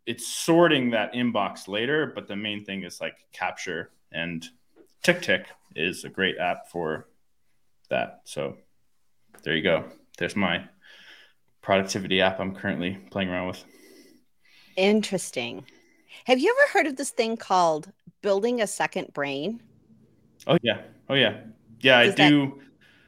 it's 0.06 0.26
sorting 0.26 0.90
that 0.90 1.12
inbox 1.14 1.68
later. 1.68 2.12
But 2.14 2.28
the 2.28 2.36
main 2.36 2.64
thing 2.64 2.82
is 2.82 3.00
like 3.00 3.16
capture 3.32 3.90
and 4.12 4.46
TickTick 5.04 5.46
is 5.74 6.04
a 6.04 6.08
great 6.08 6.38
app 6.38 6.68
for 6.68 7.08
that. 7.88 8.20
So 8.24 8.56
there 9.42 9.56
you 9.56 9.62
go. 9.62 9.84
There's 10.18 10.36
my 10.36 10.64
productivity 11.62 12.20
app 12.20 12.40
I'm 12.40 12.54
currently 12.54 12.98
playing 13.10 13.28
around 13.28 13.48
with. 13.48 13.64
Interesting. 14.76 15.64
Have 16.26 16.38
you 16.38 16.54
ever 16.56 16.78
heard 16.78 16.86
of 16.86 16.96
this 16.96 17.10
thing 17.10 17.36
called 17.36 17.90
building 18.22 18.60
a 18.60 18.66
second 18.66 19.12
brain? 19.12 19.62
Oh 20.46 20.58
yeah. 20.62 20.82
Oh 21.08 21.14
yeah. 21.14 21.40
Yeah, 21.80 21.98
I 21.98 22.10
do. 22.10 22.60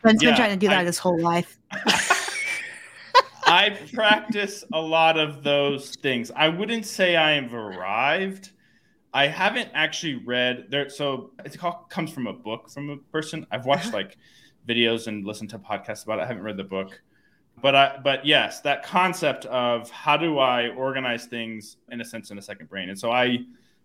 Ben's 0.02 0.22
yeah, 0.22 0.30
been 0.30 0.36
trying 0.36 0.50
to 0.50 0.56
do 0.56 0.68
that 0.68 0.80
I, 0.80 0.84
his 0.84 0.98
whole 0.98 1.20
life. 1.20 1.58
I 3.54 3.70
practice 3.92 4.64
a 4.72 4.80
lot 4.80 5.18
of 5.18 5.42
those 5.42 5.96
things. 5.96 6.30
I 6.34 6.48
wouldn't 6.48 6.86
say 6.86 7.16
I 7.16 7.32
have 7.32 7.54
arrived 7.54 8.50
I 9.14 9.28
haven't 9.28 9.70
actually 9.74 10.16
read 10.16 10.66
there. 10.70 10.88
So 10.90 11.30
it 11.44 11.56
comes 11.88 12.10
from 12.10 12.26
a 12.26 12.32
book 12.32 12.68
from 12.68 12.90
a 12.90 12.96
person. 12.96 13.46
I've 13.52 13.64
watched 13.64 13.86
uh-huh. 13.86 13.98
like 13.98 14.16
videos 14.68 15.06
and 15.06 15.24
listened 15.24 15.50
to 15.50 15.58
podcasts 15.58 16.04
about 16.04 16.18
it. 16.18 16.22
I 16.22 16.26
haven't 16.26 16.42
read 16.42 16.56
the 16.56 16.64
book, 16.64 17.00
but 17.62 17.76
I, 17.76 17.98
but 18.02 18.26
yes, 18.26 18.60
that 18.62 18.82
concept 18.82 19.46
of 19.46 19.88
how 19.90 20.16
do 20.16 20.38
I 20.38 20.70
organize 20.70 21.26
things 21.26 21.76
in 21.92 22.00
a 22.00 22.04
sense 22.04 22.32
in 22.32 22.38
a 22.38 22.42
second 22.42 22.68
brain. 22.68 22.88
And 22.88 22.98
so 22.98 23.12
I, 23.12 23.38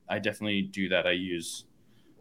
I 0.09 0.17
definitely 0.17 0.63
do 0.63 0.89
that. 0.89 1.05
I 1.05 1.11
use 1.11 1.65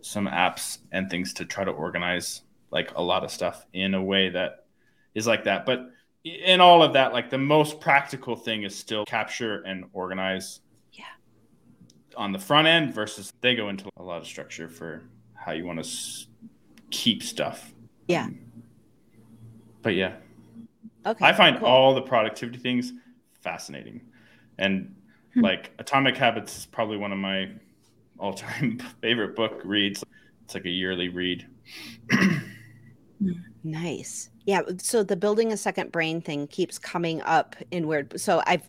some 0.03 0.27
apps 0.27 0.79
and 0.93 1.09
things 1.09 1.33
to 1.35 1.47
try 1.47 1.65
to 1.65 1.71
organize 1.71 2.43
like 2.71 2.95
a 2.95 3.03
lot 3.03 3.25
of 3.25 3.31
stuff 3.31 3.65
in 3.73 3.95
a 3.95 4.03
way 4.03 4.29
that 4.29 4.67
is 5.15 5.27
like 5.27 5.45
that. 5.45 5.65
But 5.65 5.87
in 6.45 6.61
all 6.61 6.83
of 6.83 6.93
that, 6.95 7.13
like 7.13 7.31
the 7.31 7.39
most 7.39 7.81
practical 7.81 8.37
thing 8.37 8.63
is 8.63 8.75
still 8.75 9.05
capture 9.05 9.63
and 9.63 9.85
organize 9.93 10.61
Yeah. 10.93 11.05
on 12.17 12.33
the 12.33 12.39
front 12.39 12.67
end 12.69 12.95
versus 12.95 13.33
they 13.41 13.55
go 13.55 13.69
into 13.69 13.89
a 13.97 14.03
lot 14.03 14.19
of 14.19 14.27
structure 14.27 14.69
for 14.69 15.03
how 15.35 15.53
you 15.53 15.65
want 15.65 15.79
to 15.79 15.85
s- 15.85 16.27
keep 16.91 17.23
stuff. 17.23 17.73
Yeah. 18.07 18.29
But 19.83 19.95
yeah. 19.95 20.17
Okay. 21.07 21.25
I 21.25 21.33
find 21.33 21.59
cool. 21.59 21.67
all 21.69 21.95
the 21.95 22.03
productivity 22.03 22.59
things 22.59 22.93
fascinating. 23.41 24.01
And 24.59 24.95
hmm. 25.35 25.41
like 25.41 25.73
Atomic 25.79 26.17
Habits 26.17 26.59
is 26.59 26.67
probably 26.67 26.97
one 26.97 27.13
of 27.13 27.19
my 27.19 27.51
all-time 28.19 28.79
favorite 29.01 29.37
book 29.37 29.61
reads. 29.65 30.05
It's 30.45 30.55
like 30.55 30.65
a 30.65 30.71
yearly 30.71 31.09
read. 31.09 31.47
Nice. 33.71 34.31
Yeah, 34.45 34.63
so 34.79 35.03
the 35.03 35.17
building 35.17 35.53
a 35.53 35.57
second 35.57 35.93
brain 35.93 36.21
thing 36.21 36.47
keeps 36.47 36.79
coming 36.79 37.21
up 37.23 37.55
in 37.71 37.87
weird. 37.87 38.19
So 38.19 38.43
I've 38.47 38.69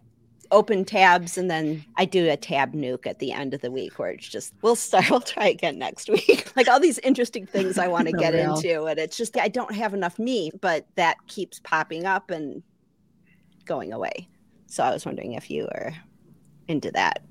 opened 0.51 0.87
tabs 0.87 1.37
and 1.37 1.49
then 1.49 1.85
I 1.95 2.05
do 2.05 2.29
a 2.29 2.35
tab 2.35 2.73
nuke 2.73 3.05
at 3.05 3.19
the 3.19 3.31
end 3.31 3.53
of 3.53 3.61
the 3.61 3.71
week 3.71 3.99
where 3.99 4.09
it's 4.09 4.27
just 4.27 4.53
we'll 4.61 4.75
start 4.75 5.09
we'll 5.11 5.21
try 5.21 5.47
again 5.47 5.77
next 5.77 6.09
week. 6.09 6.51
like 6.55 6.67
all 6.67 6.79
these 6.79 6.99
interesting 6.99 7.45
things 7.45 7.77
I 7.77 7.87
want 7.87 8.07
to 8.07 8.13
get 8.17 8.33
real. 8.33 8.55
into 8.55 8.85
and 8.85 8.99
it's 8.99 9.17
just 9.17 9.37
I 9.37 9.47
don't 9.47 9.73
have 9.73 9.93
enough 9.93 10.19
me, 10.19 10.51
but 10.59 10.85
that 10.95 11.17
keeps 11.27 11.59
popping 11.63 12.05
up 12.05 12.29
and 12.31 12.63
going 13.65 13.93
away. 13.93 14.27
So 14.67 14.83
I 14.83 14.91
was 14.91 15.05
wondering 15.05 15.33
if 15.33 15.49
you 15.49 15.63
were 15.63 15.93
into 16.67 16.91
that. 16.91 17.23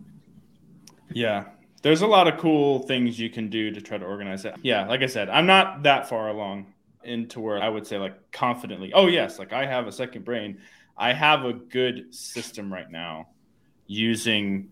Yeah. 1.12 1.44
There's 1.82 2.02
a 2.02 2.06
lot 2.06 2.26
of 2.26 2.38
cool 2.38 2.80
things 2.80 3.20
you 3.20 3.30
can 3.30 3.48
do 3.48 3.70
to 3.70 3.80
try 3.80 3.98
to 3.98 4.04
organize 4.04 4.44
it. 4.44 4.56
Yeah, 4.62 4.86
like 4.88 5.02
I 5.02 5.06
said, 5.06 5.28
I'm 5.28 5.46
not 5.46 5.84
that 5.84 6.08
far 6.08 6.28
along 6.28 6.66
into 7.08 7.40
where 7.40 7.62
I 7.62 7.68
would 7.68 7.86
say 7.86 7.98
like 7.98 8.30
confidently, 8.30 8.92
oh 8.92 9.06
yes, 9.06 9.38
like 9.38 9.52
I 9.52 9.66
have 9.66 9.86
a 9.86 9.92
second 9.92 10.24
brain 10.24 10.58
I 10.98 11.12
have 11.12 11.44
a 11.44 11.52
good 11.52 12.12
system 12.12 12.72
right 12.72 12.90
now 12.90 13.28
using 13.86 14.70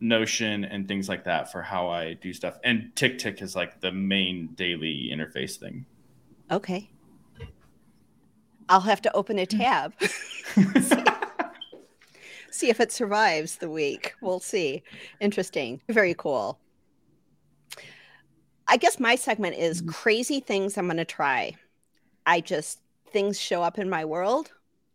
Notion 0.00 0.64
and 0.64 0.88
things 0.88 1.08
like 1.08 1.24
that 1.24 1.52
for 1.52 1.62
how 1.62 1.88
I 1.88 2.14
do 2.14 2.32
stuff. 2.32 2.58
And 2.64 2.90
Tick 2.96 3.18
Tick 3.18 3.42
is 3.42 3.54
like 3.54 3.80
the 3.80 3.92
main 3.92 4.48
daily 4.54 5.10
interface 5.12 5.58
thing. 5.58 5.84
Okay. 6.50 6.90
I'll 8.68 8.80
have 8.80 9.02
to 9.02 9.14
open 9.14 9.38
a 9.38 9.46
tab. 9.46 9.92
see 12.50 12.68
if 12.68 12.80
it 12.80 12.90
survives 12.90 13.56
the 13.56 13.70
week. 13.70 14.14
We'll 14.20 14.40
see. 14.40 14.82
Interesting. 15.20 15.80
Very 15.88 16.14
cool. 16.14 16.58
I 18.72 18.78
guess 18.78 18.98
my 18.98 19.16
segment 19.16 19.56
is 19.56 19.82
mm-hmm. 19.82 19.90
crazy 19.90 20.40
things 20.40 20.78
I'm 20.78 20.86
going 20.86 20.96
to 20.96 21.04
try. 21.04 21.56
I 22.24 22.40
just, 22.40 22.80
things 23.10 23.38
show 23.38 23.62
up 23.62 23.78
in 23.78 23.90
my 23.90 24.06
world 24.06 24.50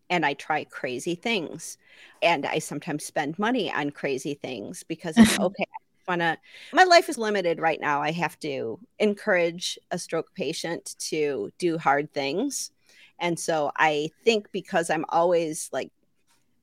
and 0.09 0.25
I 0.25 0.33
try 0.33 0.63
crazy 0.63 1.13
things. 1.13 1.77
And 2.23 2.47
I 2.47 2.57
sometimes 2.57 3.05
spend 3.05 3.37
money 3.37 3.71
on 3.71 3.91
crazy 3.91 4.33
things 4.33 4.81
because 4.81 5.15
it's 5.15 5.39
okay. 5.39 5.65
I 6.07 6.11
want 6.11 6.21
to, 6.21 6.39
my 6.73 6.85
life 6.85 7.07
is 7.07 7.19
limited 7.19 7.59
right 7.59 7.79
now. 7.79 8.01
I 8.01 8.09
have 8.13 8.39
to 8.39 8.79
encourage 8.97 9.77
a 9.91 9.99
stroke 9.99 10.33
patient 10.33 10.95
to 11.09 11.51
do 11.59 11.77
hard 11.77 12.11
things. 12.11 12.71
And 13.19 13.37
so 13.37 13.71
I 13.77 14.09
think 14.25 14.51
because 14.51 14.89
I'm 14.89 15.05
always 15.09 15.69
like, 15.71 15.91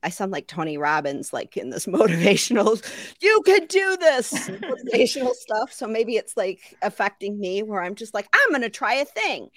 I 0.05 0.09
sound 0.09 0.31
like 0.31 0.47
Tony 0.47 0.77
Robbins, 0.77 1.33
like 1.33 1.57
in 1.57 1.71
this 1.71 1.85
motivational, 1.87 2.81
you 3.21 3.41
can 3.45 3.65
do 3.65 3.97
this 3.97 4.31
motivational 4.49 5.33
stuff. 5.33 5.73
So 5.73 5.87
maybe 5.87 6.15
it's 6.15 6.37
like 6.37 6.75
affecting 6.81 7.39
me 7.39 7.63
where 7.63 7.81
I'm 7.81 7.95
just 7.95 8.13
like, 8.13 8.27
I'm 8.33 8.51
going 8.51 8.61
to 8.61 8.69
try 8.69 8.93
a 8.95 9.05
thing. 9.05 9.49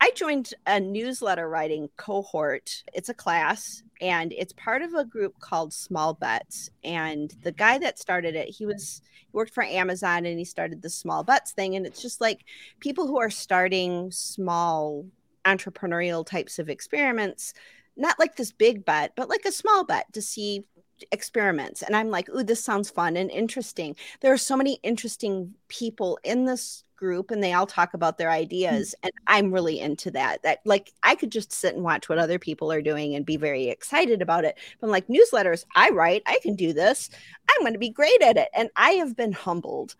I 0.00 0.12
joined 0.16 0.54
a 0.66 0.80
newsletter 0.80 1.46
writing 1.46 1.90
cohort. 1.98 2.82
It's 2.94 3.10
a 3.10 3.14
class 3.14 3.82
and 4.00 4.32
it's 4.32 4.54
part 4.54 4.80
of 4.80 4.94
a 4.94 5.04
group 5.04 5.38
called 5.40 5.74
Small 5.74 6.14
Bets. 6.14 6.70
And 6.82 7.34
the 7.42 7.52
guy 7.52 7.76
that 7.76 7.98
started 7.98 8.34
it, 8.34 8.48
he 8.48 8.64
was 8.64 9.02
he 9.18 9.36
worked 9.36 9.52
for 9.52 9.62
Amazon 9.62 10.24
and 10.24 10.38
he 10.38 10.46
started 10.46 10.80
the 10.80 10.88
Small 10.88 11.22
Bets 11.22 11.52
thing. 11.52 11.76
And 11.76 11.84
it's 11.84 12.00
just 12.00 12.22
like 12.22 12.46
people 12.80 13.06
who 13.06 13.20
are 13.20 13.28
starting 13.28 14.10
small 14.10 15.04
entrepreneurial 15.44 16.24
types 16.24 16.58
of 16.58 16.70
experiments, 16.70 17.52
not 17.96 18.18
like 18.18 18.36
this 18.36 18.52
big 18.52 18.84
bet, 18.84 19.12
but 19.16 19.28
like 19.28 19.44
a 19.44 19.52
small 19.52 19.84
bet 19.84 20.12
to 20.12 20.22
see 20.22 20.64
experiments. 21.12 21.82
And 21.82 21.96
I'm 21.96 22.10
like, 22.10 22.28
ooh, 22.28 22.42
this 22.42 22.62
sounds 22.62 22.90
fun 22.90 23.16
and 23.16 23.30
interesting. 23.30 23.96
There 24.20 24.32
are 24.32 24.38
so 24.38 24.56
many 24.56 24.78
interesting 24.82 25.54
people 25.68 26.18
in 26.24 26.44
this 26.44 26.84
group 27.00 27.30
and 27.30 27.42
they 27.42 27.54
all 27.54 27.66
talk 27.66 27.94
about 27.94 28.18
their 28.18 28.28
hmm. 28.28 28.34
ideas 28.34 28.94
and 29.02 29.10
i'm 29.26 29.50
really 29.50 29.80
into 29.80 30.10
that 30.10 30.42
that 30.42 30.60
like 30.66 30.92
i 31.02 31.14
could 31.14 31.32
just 31.32 31.50
sit 31.50 31.74
and 31.74 31.82
watch 31.82 32.10
what 32.10 32.18
other 32.18 32.38
people 32.38 32.70
are 32.70 32.82
doing 32.82 33.14
and 33.14 33.24
be 33.24 33.38
very 33.38 33.68
excited 33.68 34.20
about 34.20 34.44
it 34.44 34.56
but 34.78 34.86
I'm 34.86 34.90
like 34.90 35.08
newsletters 35.08 35.64
i 35.74 35.88
write 35.88 36.22
i 36.26 36.38
can 36.42 36.54
do 36.54 36.74
this 36.74 37.08
i'm 37.48 37.62
going 37.62 37.72
to 37.72 37.78
be 37.78 37.88
great 37.88 38.20
at 38.22 38.36
it 38.36 38.50
and 38.54 38.68
i 38.76 38.90
have 38.90 39.16
been 39.16 39.32
humbled 39.32 39.96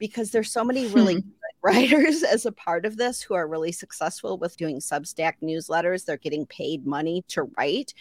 because 0.00 0.32
there's 0.32 0.50
so 0.50 0.64
many 0.64 0.86
really 0.88 1.20
hmm. 1.20 1.28
writers 1.62 2.24
as 2.24 2.44
a 2.44 2.52
part 2.52 2.84
of 2.84 2.96
this 2.96 3.22
who 3.22 3.34
are 3.34 3.46
really 3.46 3.70
successful 3.70 4.36
with 4.36 4.56
doing 4.56 4.80
substack 4.80 5.34
newsletters 5.40 6.04
they're 6.04 6.16
getting 6.16 6.46
paid 6.46 6.84
money 6.84 7.22
to 7.28 7.44
write 7.56 7.94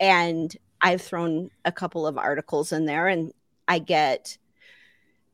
and 0.00 0.56
i've 0.80 1.02
thrown 1.02 1.50
a 1.66 1.72
couple 1.72 2.06
of 2.06 2.16
articles 2.16 2.72
in 2.72 2.86
there 2.86 3.08
and 3.08 3.32
i 3.68 3.78
get 3.78 4.38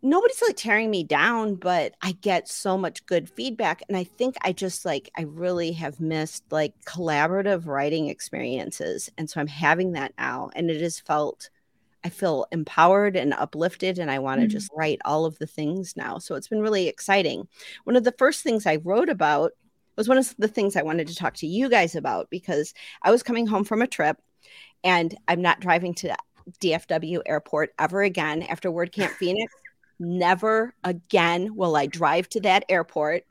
nobody's 0.06 0.42
like 0.42 0.56
tearing 0.56 0.90
me 0.90 1.02
down, 1.02 1.56
but 1.56 1.94
I 2.00 2.12
get 2.12 2.48
so 2.48 2.78
much 2.78 3.04
good 3.06 3.28
feedback. 3.28 3.82
And 3.88 3.96
I 3.96 4.04
think 4.04 4.36
I 4.42 4.52
just 4.52 4.84
like, 4.84 5.10
I 5.16 5.22
really 5.22 5.72
have 5.72 6.00
missed 6.00 6.44
like 6.50 6.74
collaborative 6.84 7.66
writing 7.66 8.08
experiences. 8.08 9.10
And 9.18 9.28
so 9.28 9.40
I'm 9.40 9.46
having 9.46 9.92
that 9.92 10.12
now. 10.18 10.50
And 10.54 10.70
it 10.70 10.80
has 10.80 11.00
felt, 11.00 11.50
I 12.06 12.08
feel 12.08 12.46
empowered 12.52 13.16
and 13.16 13.34
uplifted. 13.34 13.98
And 13.98 14.12
I 14.12 14.20
want 14.20 14.40
to 14.40 14.46
mm-hmm. 14.46 14.52
just 14.52 14.70
write 14.76 15.00
all 15.04 15.24
of 15.24 15.36
the 15.38 15.46
things 15.46 15.96
now. 15.96 16.18
So 16.18 16.36
it's 16.36 16.46
been 16.46 16.62
really 16.62 16.86
exciting. 16.86 17.48
One 17.82 17.96
of 17.96 18.04
the 18.04 18.14
first 18.16 18.44
things 18.44 18.64
I 18.64 18.76
wrote 18.76 19.08
about 19.08 19.50
was 19.96 20.08
one 20.08 20.16
of 20.16 20.32
the 20.38 20.46
things 20.46 20.76
I 20.76 20.82
wanted 20.82 21.08
to 21.08 21.16
talk 21.16 21.34
to 21.34 21.48
you 21.48 21.68
guys 21.68 21.96
about 21.96 22.30
because 22.30 22.74
I 23.02 23.10
was 23.10 23.24
coming 23.24 23.48
home 23.48 23.64
from 23.64 23.82
a 23.82 23.88
trip 23.88 24.18
and 24.84 25.16
I'm 25.26 25.42
not 25.42 25.58
driving 25.58 25.94
to 25.94 26.14
DFW 26.60 27.22
airport 27.26 27.74
ever 27.76 28.02
again 28.02 28.44
after 28.44 28.70
WordCamp 28.70 29.10
Phoenix 29.18 29.52
never 29.98 30.74
again 30.84 31.56
will 31.56 31.74
I 31.74 31.86
drive 31.86 32.28
to 32.30 32.40
that 32.42 32.66
airport. 32.68 33.24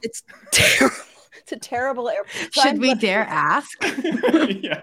It's 0.00 0.22
terrible. 0.52 0.96
It's 1.38 1.52
a 1.52 1.58
terrible 1.58 2.08
airport. 2.08 2.54
So 2.54 2.62
Should 2.62 2.74
I'm 2.74 2.78
we 2.78 2.94
dare 2.94 3.26
ask? 3.28 3.76
yeah. 3.82 4.80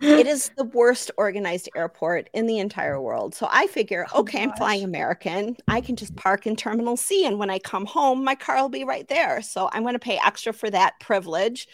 It 0.00 0.26
is 0.26 0.50
the 0.56 0.64
worst 0.64 1.10
organized 1.16 1.68
airport 1.76 2.28
in 2.32 2.46
the 2.46 2.58
entire 2.58 3.00
world. 3.00 3.34
So 3.34 3.48
I 3.50 3.66
figure, 3.66 4.06
oh, 4.14 4.20
okay, 4.20 4.38
gosh. 4.38 4.52
I'm 4.52 4.56
flying 4.56 4.84
American. 4.84 5.56
I 5.68 5.80
can 5.80 5.96
just 5.96 6.14
park 6.16 6.46
in 6.46 6.56
Terminal 6.56 6.96
C. 6.96 7.26
And 7.26 7.38
when 7.38 7.50
I 7.50 7.58
come 7.58 7.86
home, 7.86 8.24
my 8.24 8.34
car 8.34 8.60
will 8.60 8.68
be 8.68 8.84
right 8.84 9.06
there. 9.08 9.42
So 9.42 9.68
I'm 9.72 9.82
going 9.82 9.94
to 9.94 9.98
pay 9.98 10.18
extra 10.24 10.52
for 10.52 10.70
that 10.70 10.98
privilege 11.00 11.68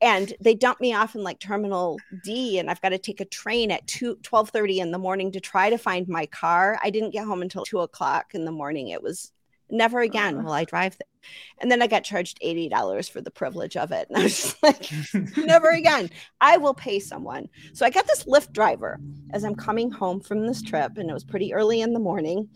and 0.00 0.34
they 0.40 0.54
dump 0.54 0.80
me 0.80 0.92
off 0.92 1.14
in 1.14 1.22
like 1.22 1.38
terminal 1.38 1.98
d 2.24 2.58
and 2.58 2.70
i've 2.70 2.80
got 2.82 2.90
to 2.90 2.98
take 2.98 3.20
a 3.20 3.24
train 3.24 3.70
at 3.70 3.86
2 3.86 4.16
12 4.22 4.50
30 4.50 4.80
in 4.80 4.90
the 4.90 4.98
morning 4.98 5.32
to 5.32 5.40
try 5.40 5.70
to 5.70 5.78
find 5.78 6.08
my 6.08 6.26
car 6.26 6.78
i 6.82 6.90
didn't 6.90 7.10
get 7.10 7.24
home 7.24 7.42
until 7.42 7.64
2 7.64 7.78
o'clock 7.80 8.34
in 8.34 8.44
the 8.44 8.52
morning 8.52 8.88
it 8.88 9.02
was 9.02 9.32
never 9.74 9.98
uh-huh. 9.98 10.06
again 10.06 10.44
will 10.44 10.52
i 10.52 10.64
drive 10.64 10.96
and 11.58 11.70
then 11.70 11.82
i 11.82 11.86
got 11.86 12.04
charged 12.04 12.38
$80 12.40 13.10
for 13.10 13.20
the 13.20 13.30
privilege 13.30 13.76
of 13.76 13.92
it 13.92 14.08
and 14.10 14.18
i 14.18 14.22
was 14.22 14.40
just 14.40 14.62
like 14.62 14.90
never 15.36 15.70
again 15.72 16.10
i 16.40 16.56
will 16.56 16.74
pay 16.74 16.98
someone 16.98 17.48
so 17.72 17.84
i 17.84 17.90
got 17.90 18.06
this 18.06 18.24
lyft 18.24 18.52
driver 18.52 18.98
as 19.30 19.44
i'm 19.44 19.54
coming 19.54 19.90
home 19.90 20.20
from 20.20 20.46
this 20.46 20.62
trip 20.62 20.96
and 20.96 21.10
it 21.10 21.14
was 21.14 21.24
pretty 21.24 21.52
early 21.52 21.80
in 21.80 21.92
the 21.92 22.00
morning 22.00 22.48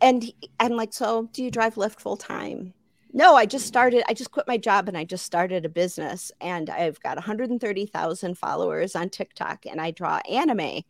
and 0.00 0.32
i'm 0.60 0.76
like 0.76 0.92
so 0.92 1.28
do 1.32 1.42
you 1.42 1.50
drive 1.50 1.74
lyft 1.74 2.00
full 2.00 2.16
time 2.16 2.72
no, 3.12 3.34
I 3.34 3.46
just 3.46 3.66
started. 3.66 4.04
I 4.08 4.12
just 4.12 4.30
quit 4.30 4.46
my 4.46 4.58
job 4.58 4.86
and 4.86 4.96
I 4.96 5.04
just 5.04 5.24
started 5.24 5.64
a 5.64 5.68
business. 5.70 6.30
And 6.40 6.68
I've 6.68 7.00
got 7.00 7.16
130,000 7.16 8.38
followers 8.38 8.94
on 8.94 9.08
TikTok 9.08 9.64
and 9.66 9.80
I 9.80 9.90
draw 9.92 10.20
anime. 10.30 10.82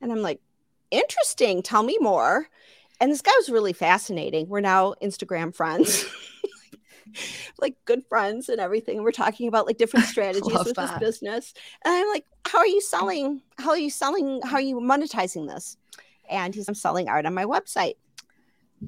And 0.00 0.12
I'm 0.12 0.22
like, 0.22 0.40
interesting. 0.90 1.62
Tell 1.62 1.82
me 1.82 1.98
more. 2.00 2.48
And 3.00 3.12
this 3.12 3.22
guy 3.22 3.32
was 3.36 3.50
really 3.50 3.72
fascinating. 3.72 4.48
We're 4.48 4.60
now 4.60 4.94
Instagram 5.02 5.54
friends. 5.54 6.06
like 7.60 7.76
good 7.84 8.04
friends 8.08 8.48
and 8.48 8.60
everything. 8.60 9.02
We're 9.02 9.12
talking 9.12 9.48
about 9.48 9.66
like 9.66 9.78
different 9.78 10.06
strategies 10.06 10.52
with 10.52 10.74
that. 10.74 11.00
this 11.00 11.20
business. 11.20 11.54
And 11.84 11.94
I'm 11.94 12.08
like, 12.08 12.24
how 12.46 12.58
are 12.58 12.66
you 12.66 12.80
selling? 12.80 13.42
How 13.58 13.70
are 13.70 13.78
you 13.78 13.90
selling? 13.90 14.40
How 14.44 14.56
are 14.56 14.60
you 14.60 14.76
monetizing 14.76 15.48
this? 15.48 15.76
And 16.28 16.54
he's 16.54 16.68
I'm 16.68 16.74
selling 16.74 17.08
art 17.08 17.26
on 17.26 17.34
my 17.34 17.44
website 17.44 17.94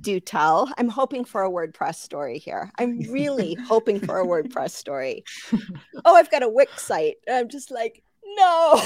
do 0.02 0.20
tell. 0.20 0.70
I'm 0.76 0.90
hoping 0.90 1.24
for 1.24 1.42
a 1.44 1.50
WordPress 1.50 1.94
story 1.94 2.38
here. 2.38 2.70
I'm 2.78 3.00
really 3.10 3.54
hoping 3.54 3.98
for 3.98 4.20
a 4.20 4.26
WordPress 4.26 4.72
story. 4.72 5.24
Oh, 6.04 6.14
I've 6.14 6.30
got 6.30 6.42
a 6.42 6.48
Wix 6.48 6.82
site. 6.82 7.16
I'm 7.28 7.48
just 7.48 7.70
like, 7.70 8.02
no, 8.36 8.82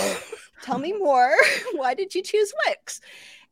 tell 0.63 0.79
me 0.79 0.93
more. 0.93 1.35
Why 1.73 1.95
did 1.95 2.15
you 2.15 2.23
choose 2.23 2.55
Wix? 2.69 3.01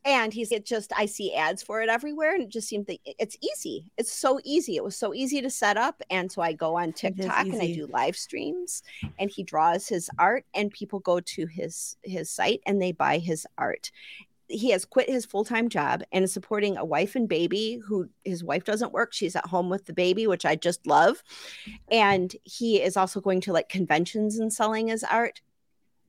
And 0.04 0.32
he's 0.32 0.50
it 0.50 0.64
just 0.64 0.92
I 0.96 1.06
see 1.06 1.34
ads 1.34 1.62
for 1.62 1.82
it 1.82 1.88
everywhere, 1.88 2.34
and 2.34 2.42
it 2.42 2.48
just 2.48 2.68
seemed 2.68 2.86
that 2.86 2.98
it's 3.04 3.36
easy. 3.42 3.84
It's 3.98 4.12
so 4.12 4.40
easy. 4.44 4.76
It 4.76 4.84
was 4.84 4.96
so 4.96 5.12
easy 5.12 5.42
to 5.42 5.50
set 5.50 5.76
up, 5.76 6.00
and 6.10 6.32
so 6.32 6.40
I 6.40 6.54
go 6.54 6.76
on 6.78 6.92
TikTok 6.92 7.46
and 7.46 7.60
I 7.60 7.72
do 7.72 7.86
live 7.86 8.16
streams, 8.16 8.82
and 9.18 9.30
he 9.30 9.42
draws 9.42 9.88
his 9.88 10.08
art, 10.18 10.46
and 10.54 10.70
people 10.70 11.00
go 11.00 11.20
to 11.20 11.46
his 11.46 11.96
his 12.02 12.30
site 12.30 12.60
and 12.64 12.80
they 12.80 12.92
buy 12.92 13.18
his 13.18 13.46
art, 13.58 13.90
he 14.50 14.70
has 14.70 14.84
quit 14.84 15.08
his 15.08 15.24
full-time 15.24 15.68
job 15.68 16.02
and 16.12 16.24
is 16.24 16.32
supporting 16.32 16.76
a 16.76 16.84
wife 16.84 17.14
and 17.14 17.28
baby 17.28 17.80
who 17.86 18.08
his 18.24 18.42
wife 18.42 18.64
doesn't 18.64 18.92
work. 18.92 19.12
She's 19.12 19.36
at 19.36 19.46
home 19.46 19.70
with 19.70 19.86
the 19.86 19.92
baby 19.92 20.26
which 20.26 20.44
i 20.44 20.56
just 20.56 20.86
love. 20.86 21.22
And 21.90 22.34
he 22.44 22.82
is 22.82 22.96
also 22.96 23.20
going 23.20 23.40
to 23.42 23.52
like 23.52 23.68
conventions 23.68 24.38
and 24.38 24.52
selling 24.52 24.88
his 24.88 25.04
art 25.04 25.40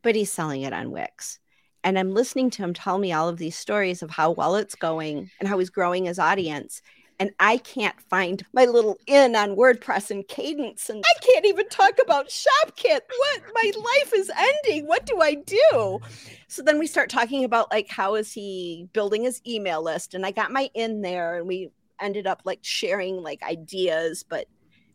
but 0.04 0.16
he's 0.16 0.32
selling 0.32 0.64
it 0.64 0.74
on 0.74 0.90
wix 0.90 1.40
and 1.84 1.98
i'm 1.98 2.14
listening 2.14 2.50
to 2.50 2.64
him 2.64 2.74
tell 2.74 2.98
me 2.98 3.12
all 3.12 3.30
of 3.30 3.38
these 3.38 3.58
stories 3.58 4.02
of 4.02 4.10
how 4.12 4.32
well 4.32 4.56
it's 4.56 4.76
going 4.76 5.30
and 5.40 5.48
how 5.48 5.58
he's 5.58 5.70
growing 5.70 6.06
his 6.06 6.20
audience 6.20 6.82
and 7.22 7.30
I 7.40 7.58
can't 7.58 8.02
find 8.10 8.44
my 8.52 8.66
little 8.66 8.98
in 9.06 9.36
on 9.36 9.56
WordPress 9.56 10.10
and 10.10 10.28
kadence. 10.28 10.90
and 10.90 11.04
I 11.06 11.20
can't 11.22 11.46
even 11.46 11.70
talk 11.70 12.00
about 12.02 12.30
ShopKit. 12.30 13.02
What 13.16 13.42
my 13.54 13.72
life 13.78 14.12
is 14.16 14.32
ending. 14.36 14.88
What 14.88 15.06
do 15.06 15.22
I 15.22 15.36
do? 15.36 16.00
So 16.48 16.64
then 16.64 16.80
we 16.80 16.88
start 16.88 17.12
talking 17.12 17.44
about 17.44 17.70
like 17.72 17.90
how 17.90 18.16
is 18.16 18.34
he 18.34 18.90
building 18.94 19.24
his 19.24 19.40
email 19.48 19.84
list, 19.84 20.16
and 20.16 20.26
I 20.26 20.32
got 20.32 20.52
my 20.52 20.72
in 20.74 21.02
there, 21.02 21.38
and 21.38 21.48
we 21.48 21.70
ended 22.00 22.26
up 22.26 22.42
like 22.44 22.60
sharing 22.64 23.22
like 23.22 23.44
ideas, 23.44 24.26
but 24.28 24.48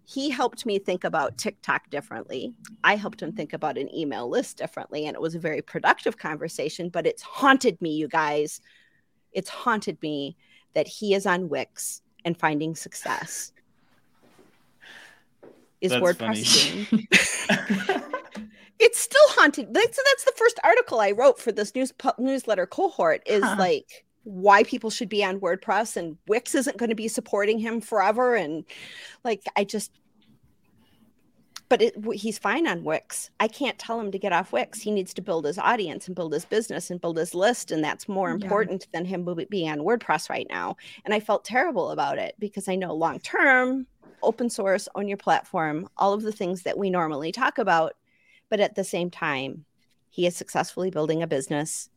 he 0.08 0.30
helped 0.30 0.64
me 0.64 0.78
think 0.78 1.02
about 1.02 1.36
TikTok 1.36 1.90
differently. 1.90 2.54
I 2.84 2.94
helped 2.94 3.20
him 3.20 3.32
think 3.32 3.52
about 3.52 3.76
an 3.76 3.92
email 3.92 4.28
list 4.28 4.56
differently. 4.56 5.06
And 5.06 5.16
it 5.16 5.20
was 5.20 5.34
a 5.34 5.40
very 5.40 5.60
productive 5.60 6.16
conversation, 6.16 6.90
but 6.90 7.08
it's 7.08 7.22
haunted 7.22 7.82
me, 7.82 7.90
you 7.90 8.06
guys. 8.06 8.60
It's 9.32 9.48
haunted 9.48 10.00
me 10.02 10.36
that 10.74 10.86
he 10.86 11.12
is 11.12 11.26
on 11.26 11.48
Wix 11.48 12.02
and 12.24 12.38
finding 12.38 12.76
success 12.76 13.52
is 15.80 15.90
that's 15.90 16.02
WordPress 16.02 16.86
it's 18.78 19.00
still 19.00 19.28
haunted. 19.30 19.74
That's, 19.74 20.00
that's 20.04 20.24
the 20.24 20.32
first 20.36 20.60
article 20.62 21.00
I 21.00 21.10
wrote 21.10 21.40
for 21.40 21.50
this 21.50 21.74
news 21.74 21.92
newsletter 22.16 22.66
cohort 22.66 23.22
is 23.26 23.42
huh. 23.42 23.56
like 23.58 24.05
why 24.26 24.64
people 24.64 24.90
should 24.90 25.08
be 25.08 25.24
on 25.24 25.38
WordPress 25.38 25.96
and 25.96 26.18
Wix 26.26 26.56
isn't 26.56 26.78
going 26.78 26.88
to 26.88 26.96
be 26.96 27.06
supporting 27.06 27.60
him 27.60 27.80
forever. 27.80 28.34
And 28.34 28.64
like, 29.22 29.44
I 29.56 29.62
just 29.62 29.92
but 31.68 31.82
it, 31.82 31.94
he's 32.14 32.38
fine 32.38 32.66
on 32.66 32.84
Wix. 32.84 33.30
I 33.40 33.48
can't 33.48 33.78
tell 33.78 33.98
him 33.98 34.12
to 34.12 34.18
get 34.18 34.32
off 34.32 34.52
Wix. 34.52 34.80
He 34.80 34.92
needs 34.92 35.12
to 35.14 35.22
build 35.22 35.44
his 35.44 35.58
audience 35.58 36.06
and 36.06 36.14
build 36.14 36.32
his 36.32 36.44
business 36.44 36.90
and 36.90 37.00
build 37.00 37.16
his 37.16 37.34
list. 37.34 37.72
And 37.72 37.82
that's 37.82 38.08
more 38.08 38.30
important 38.30 38.86
yeah. 38.86 38.98
than 38.98 39.04
him 39.04 39.28
being 39.50 39.68
on 39.68 39.78
WordPress 39.80 40.30
right 40.30 40.46
now. 40.48 40.76
And 41.04 41.12
I 41.12 41.18
felt 41.18 41.44
terrible 41.44 41.90
about 41.90 42.18
it 42.18 42.36
because 42.38 42.68
I 42.68 42.76
know 42.76 42.94
long 42.94 43.18
term, 43.18 43.86
open 44.22 44.48
source, 44.48 44.88
own 44.94 45.08
your 45.08 45.16
platform, 45.16 45.88
all 45.96 46.12
of 46.12 46.22
the 46.22 46.32
things 46.32 46.62
that 46.62 46.78
we 46.78 46.88
normally 46.88 47.32
talk 47.32 47.58
about. 47.58 47.94
But 48.48 48.60
at 48.60 48.76
the 48.76 48.84
same 48.84 49.10
time, 49.10 49.64
he 50.08 50.26
is 50.26 50.36
successfully 50.36 50.90
building 50.90 51.22
a 51.22 51.26
business 51.26 51.90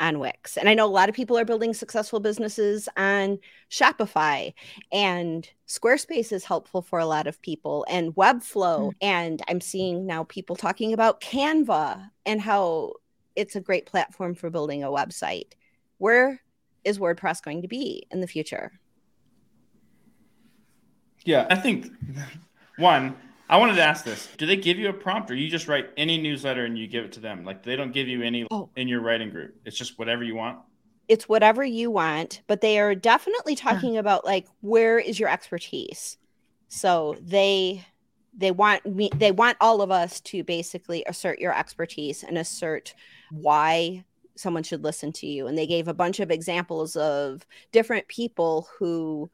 on 0.00 0.18
Wix. 0.18 0.56
And 0.56 0.68
I 0.68 0.74
know 0.74 0.86
a 0.86 0.88
lot 0.88 1.08
of 1.08 1.14
people 1.14 1.38
are 1.38 1.44
building 1.44 1.72
successful 1.72 2.20
businesses 2.20 2.88
on 2.96 3.38
Shopify 3.70 4.52
and 4.92 5.48
Squarespace 5.68 6.32
is 6.32 6.44
helpful 6.44 6.82
for 6.82 6.98
a 6.98 7.06
lot 7.06 7.26
of 7.26 7.40
people 7.42 7.86
and 7.88 8.14
Webflow. 8.14 8.88
Mm. 8.88 8.92
And 9.00 9.42
I'm 9.48 9.60
seeing 9.60 10.06
now 10.06 10.24
people 10.24 10.56
talking 10.56 10.92
about 10.92 11.20
Canva 11.20 12.10
and 12.26 12.40
how 12.40 12.94
it's 13.36 13.56
a 13.56 13.60
great 13.60 13.86
platform 13.86 14.34
for 14.34 14.50
building 14.50 14.84
a 14.84 14.88
website. 14.88 15.52
Where 15.98 16.40
is 16.84 16.98
WordPress 16.98 17.42
going 17.42 17.62
to 17.62 17.68
be 17.68 18.06
in 18.10 18.20
the 18.20 18.26
future? 18.26 18.72
Yeah, 21.24 21.46
I 21.48 21.56
think 21.56 21.90
one, 22.76 23.16
I 23.48 23.58
wanted 23.58 23.74
to 23.76 23.82
ask 23.82 24.04
this. 24.04 24.28
Do 24.38 24.46
they 24.46 24.56
give 24.56 24.78
you 24.78 24.88
a 24.88 24.92
prompt 24.92 25.30
or 25.30 25.34
you 25.34 25.48
just 25.48 25.68
write 25.68 25.90
any 25.96 26.18
newsletter 26.18 26.64
and 26.64 26.78
you 26.78 26.86
give 26.86 27.04
it 27.04 27.12
to 27.12 27.20
them? 27.20 27.44
Like 27.44 27.62
they 27.62 27.76
don't 27.76 27.92
give 27.92 28.08
you 28.08 28.22
any 28.22 28.46
oh. 28.50 28.70
in 28.76 28.88
your 28.88 29.00
writing 29.00 29.30
group. 29.30 29.56
It's 29.64 29.76
just 29.76 29.98
whatever 29.98 30.24
you 30.24 30.34
want. 30.34 30.58
It's 31.08 31.28
whatever 31.28 31.62
you 31.62 31.90
want, 31.90 32.40
but 32.46 32.62
they 32.62 32.78
are 32.78 32.94
definitely 32.94 33.56
talking 33.56 33.94
huh. 33.94 34.00
about 34.00 34.24
like 34.24 34.46
where 34.60 34.98
is 34.98 35.20
your 35.20 35.28
expertise? 35.28 36.16
So 36.68 37.16
they 37.20 37.84
they 38.36 38.50
want 38.50 38.86
me 38.86 39.10
they 39.14 39.30
want 39.30 39.58
all 39.60 39.82
of 39.82 39.90
us 39.90 40.20
to 40.22 40.42
basically 40.42 41.04
assert 41.06 41.38
your 41.38 41.56
expertise 41.56 42.24
and 42.24 42.38
assert 42.38 42.94
why 43.30 44.04
someone 44.36 44.62
should 44.62 44.82
listen 44.82 45.12
to 45.12 45.26
you. 45.26 45.46
And 45.46 45.56
they 45.56 45.66
gave 45.66 45.86
a 45.86 45.94
bunch 45.94 46.20
of 46.20 46.30
examples 46.30 46.96
of 46.96 47.46
different 47.72 48.08
people 48.08 48.68
who 48.78 49.30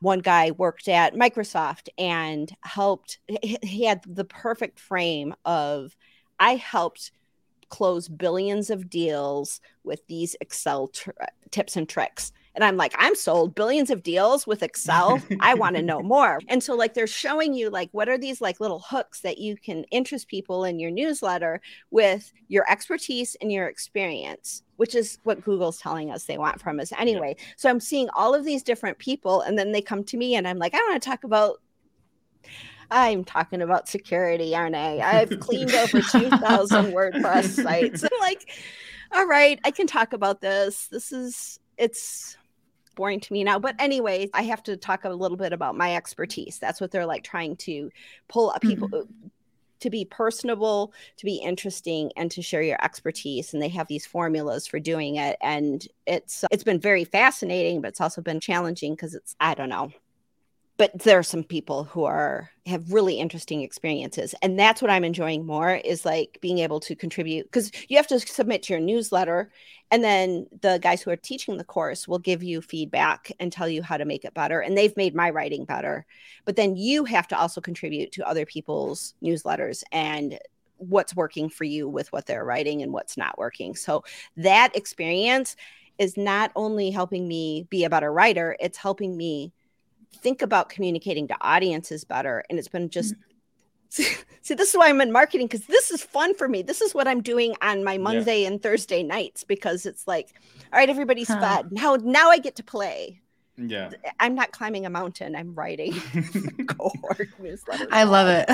one 0.00 0.20
guy 0.20 0.50
worked 0.50 0.88
at 0.88 1.14
Microsoft 1.14 1.88
and 1.98 2.54
helped, 2.62 3.18
he 3.62 3.84
had 3.84 4.02
the 4.06 4.24
perfect 4.24 4.80
frame 4.80 5.34
of, 5.44 5.96
I 6.38 6.56
helped 6.56 7.12
close 7.68 8.08
billions 8.08 8.70
of 8.70 8.90
deals 8.90 9.60
with 9.84 10.06
these 10.08 10.36
Excel 10.40 10.88
tr- 10.88 11.10
uh, 11.20 11.26
tips 11.50 11.76
and 11.76 11.88
tricks. 11.88 12.32
And 12.54 12.64
I'm 12.64 12.76
like, 12.76 12.94
I'm 12.98 13.14
sold 13.14 13.54
billions 13.54 13.90
of 13.90 14.02
deals 14.02 14.46
with 14.46 14.62
Excel. 14.62 15.20
I 15.40 15.54
want 15.54 15.76
to 15.76 15.82
know 15.90 16.02
more. 16.02 16.40
And 16.48 16.62
so, 16.62 16.74
like, 16.74 16.94
they're 16.94 17.06
showing 17.06 17.54
you, 17.54 17.70
like, 17.70 17.88
what 17.92 18.08
are 18.08 18.18
these 18.18 18.40
like 18.40 18.60
little 18.60 18.80
hooks 18.80 19.20
that 19.20 19.38
you 19.38 19.56
can 19.56 19.84
interest 19.84 20.28
people 20.28 20.64
in 20.64 20.78
your 20.78 20.90
newsletter 20.90 21.60
with 21.90 22.32
your 22.48 22.70
expertise 22.70 23.36
and 23.40 23.52
your 23.52 23.66
experience, 23.66 24.62
which 24.76 24.94
is 24.94 25.18
what 25.22 25.44
Google's 25.44 25.78
telling 25.78 26.10
us 26.10 26.24
they 26.24 26.38
want 26.38 26.60
from 26.60 26.80
us 26.80 26.92
anyway. 26.98 27.36
Yeah. 27.38 27.44
So 27.56 27.70
I'm 27.70 27.80
seeing 27.80 28.08
all 28.14 28.34
of 28.34 28.44
these 28.44 28.62
different 28.62 28.98
people, 28.98 29.42
and 29.42 29.58
then 29.58 29.72
they 29.72 29.82
come 29.82 30.02
to 30.04 30.16
me, 30.16 30.34
and 30.34 30.48
I'm 30.48 30.58
like, 30.58 30.74
I 30.74 30.78
want 30.78 31.00
to 31.00 31.08
talk 31.08 31.24
about 31.24 31.60
I'm 32.90 33.24
talking 33.24 33.62
about 33.62 33.88
security, 33.88 34.54
aren't 34.54 34.74
I? 34.74 34.98
I've 34.98 35.38
cleaned 35.40 35.72
over 35.74 36.00
2,000 36.10 36.86
WordPress 36.86 37.62
sites. 37.62 38.02
I'm 38.02 38.10
like, 38.20 38.50
all 39.12 39.26
right, 39.26 39.60
I 39.64 39.70
can 39.70 39.86
talk 39.86 40.12
about 40.12 40.40
this. 40.40 40.88
This 40.88 41.12
is, 41.12 41.60
it's 41.76 42.36
boring 42.94 43.20
to 43.20 43.32
me 43.32 43.44
now. 43.44 43.58
But 43.58 43.76
anyway, 43.78 44.28
I 44.34 44.42
have 44.42 44.62
to 44.64 44.76
talk 44.76 45.04
a 45.04 45.10
little 45.10 45.36
bit 45.36 45.52
about 45.52 45.76
my 45.76 45.96
expertise. 45.96 46.58
That's 46.58 46.80
what 46.80 46.90
they're 46.90 47.06
like 47.06 47.24
trying 47.24 47.56
to 47.56 47.90
pull 48.28 48.50
up 48.50 48.62
people. 48.62 48.88
Mm-hmm. 48.88 49.28
To 49.80 49.88
be 49.88 50.04
personable, 50.04 50.92
to 51.16 51.24
be 51.24 51.36
interesting, 51.36 52.12
and 52.14 52.30
to 52.32 52.42
share 52.42 52.60
your 52.60 52.76
expertise, 52.84 53.54
and 53.54 53.62
they 53.62 53.70
have 53.70 53.88
these 53.88 54.04
formulas 54.04 54.66
for 54.66 54.78
doing 54.78 55.16
it, 55.16 55.38
and 55.40 55.88
it's 56.06 56.44
it's 56.50 56.64
been 56.64 56.78
very 56.78 57.04
fascinating, 57.04 57.80
but 57.80 57.88
it's 57.88 58.00
also 58.02 58.20
been 58.20 58.40
challenging 58.40 58.92
because 58.92 59.14
it's 59.14 59.34
I 59.40 59.54
don't 59.54 59.70
know, 59.70 59.90
but 60.80 60.98
there 61.00 61.18
are 61.18 61.22
some 61.22 61.44
people 61.44 61.84
who 61.84 62.04
are 62.04 62.48
have 62.64 62.90
really 62.90 63.18
interesting 63.18 63.60
experiences 63.60 64.34
and 64.40 64.58
that's 64.58 64.80
what 64.80 64.90
i'm 64.90 65.04
enjoying 65.04 65.44
more 65.44 65.74
is 65.74 66.06
like 66.06 66.38
being 66.40 66.58
able 66.58 66.80
to 66.80 66.96
contribute 66.96 67.44
because 67.44 67.70
you 67.88 67.96
have 67.98 68.06
to 68.06 68.18
submit 68.18 68.70
your 68.70 68.80
newsletter 68.80 69.50
and 69.90 70.04
then 70.04 70.46
the 70.62 70.78
guys 70.80 71.02
who 71.02 71.10
are 71.10 71.16
teaching 71.16 71.56
the 71.56 71.64
course 71.64 72.06
will 72.06 72.18
give 72.18 72.42
you 72.42 72.62
feedback 72.62 73.32
and 73.40 73.52
tell 73.52 73.68
you 73.68 73.82
how 73.82 73.96
to 73.96 74.04
make 74.04 74.24
it 74.24 74.34
better 74.34 74.60
and 74.60 74.76
they've 74.76 74.96
made 74.96 75.14
my 75.14 75.30
writing 75.30 75.64
better. 75.64 76.06
But 76.44 76.56
then 76.56 76.76
you 76.76 77.04
have 77.04 77.26
to 77.28 77.38
also 77.38 77.60
contribute 77.60 78.12
to 78.12 78.26
other 78.26 78.46
people's 78.46 79.14
newsletters 79.22 79.82
and 79.90 80.38
what's 80.76 81.16
working 81.16 81.50
for 81.50 81.64
you 81.64 81.88
with 81.88 82.12
what 82.12 82.26
they're 82.26 82.44
writing 82.44 82.82
and 82.82 82.92
what's 82.92 83.16
not 83.16 83.36
working. 83.36 83.74
So 83.74 84.04
that 84.36 84.76
experience 84.76 85.56
is 85.98 86.16
not 86.16 86.52
only 86.56 86.90
helping 86.90 87.26
me 87.28 87.66
be 87.68 87.84
a 87.84 87.90
better 87.90 88.10
writer 88.10 88.56
it's 88.58 88.78
helping 88.78 89.16
me 89.16 89.52
think 90.14 90.42
about 90.42 90.68
communicating 90.68 91.28
to 91.28 91.36
audiences 91.40 92.04
better. 92.04 92.44
And 92.50 92.58
it's 92.58 92.68
been 92.68 92.90
just 92.90 93.14
mm-hmm. 93.14 93.22
see, 94.42 94.54
this 94.54 94.70
is 94.70 94.76
why 94.76 94.88
I'm 94.88 95.00
in 95.00 95.12
marketing 95.12 95.46
because 95.46 95.66
this 95.66 95.90
is 95.90 96.02
fun 96.02 96.34
for 96.34 96.48
me. 96.48 96.62
This 96.62 96.80
is 96.80 96.94
what 96.94 97.08
I'm 97.08 97.22
doing 97.22 97.54
on 97.60 97.82
my 97.82 97.98
Monday 97.98 98.42
yeah. 98.42 98.48
and 98.48 98.62
Thursday 98.62 99.02
nights 99.02 99.44
because 99.44 99.84
it's 99.86 100.06
like, 100.06 100.32
all 100.72 100.78
right, 100.78 100.88
everybody's 100.88 101.28
huh. 101.28 101.40
fed. 101.40 101.72
Now 101.72 101.96
now 101.96 102.30
I 102.30 102.38
get 102.38 102.56
to 102.56 102.62
play. 102.62 103.20
Yeah. 103.56 103.90
I'm 104.18 104.34
not 104.34 104.52
climbing 104.52 104.86
a 104.86 104.90
mountain. 104.90 105.34
I'm 105.34 105.54
writing 105.54 105.92
cohort. 106.68 107.28
I 107.90 108.04
love 108.04 108.28
it. 108.28 108.50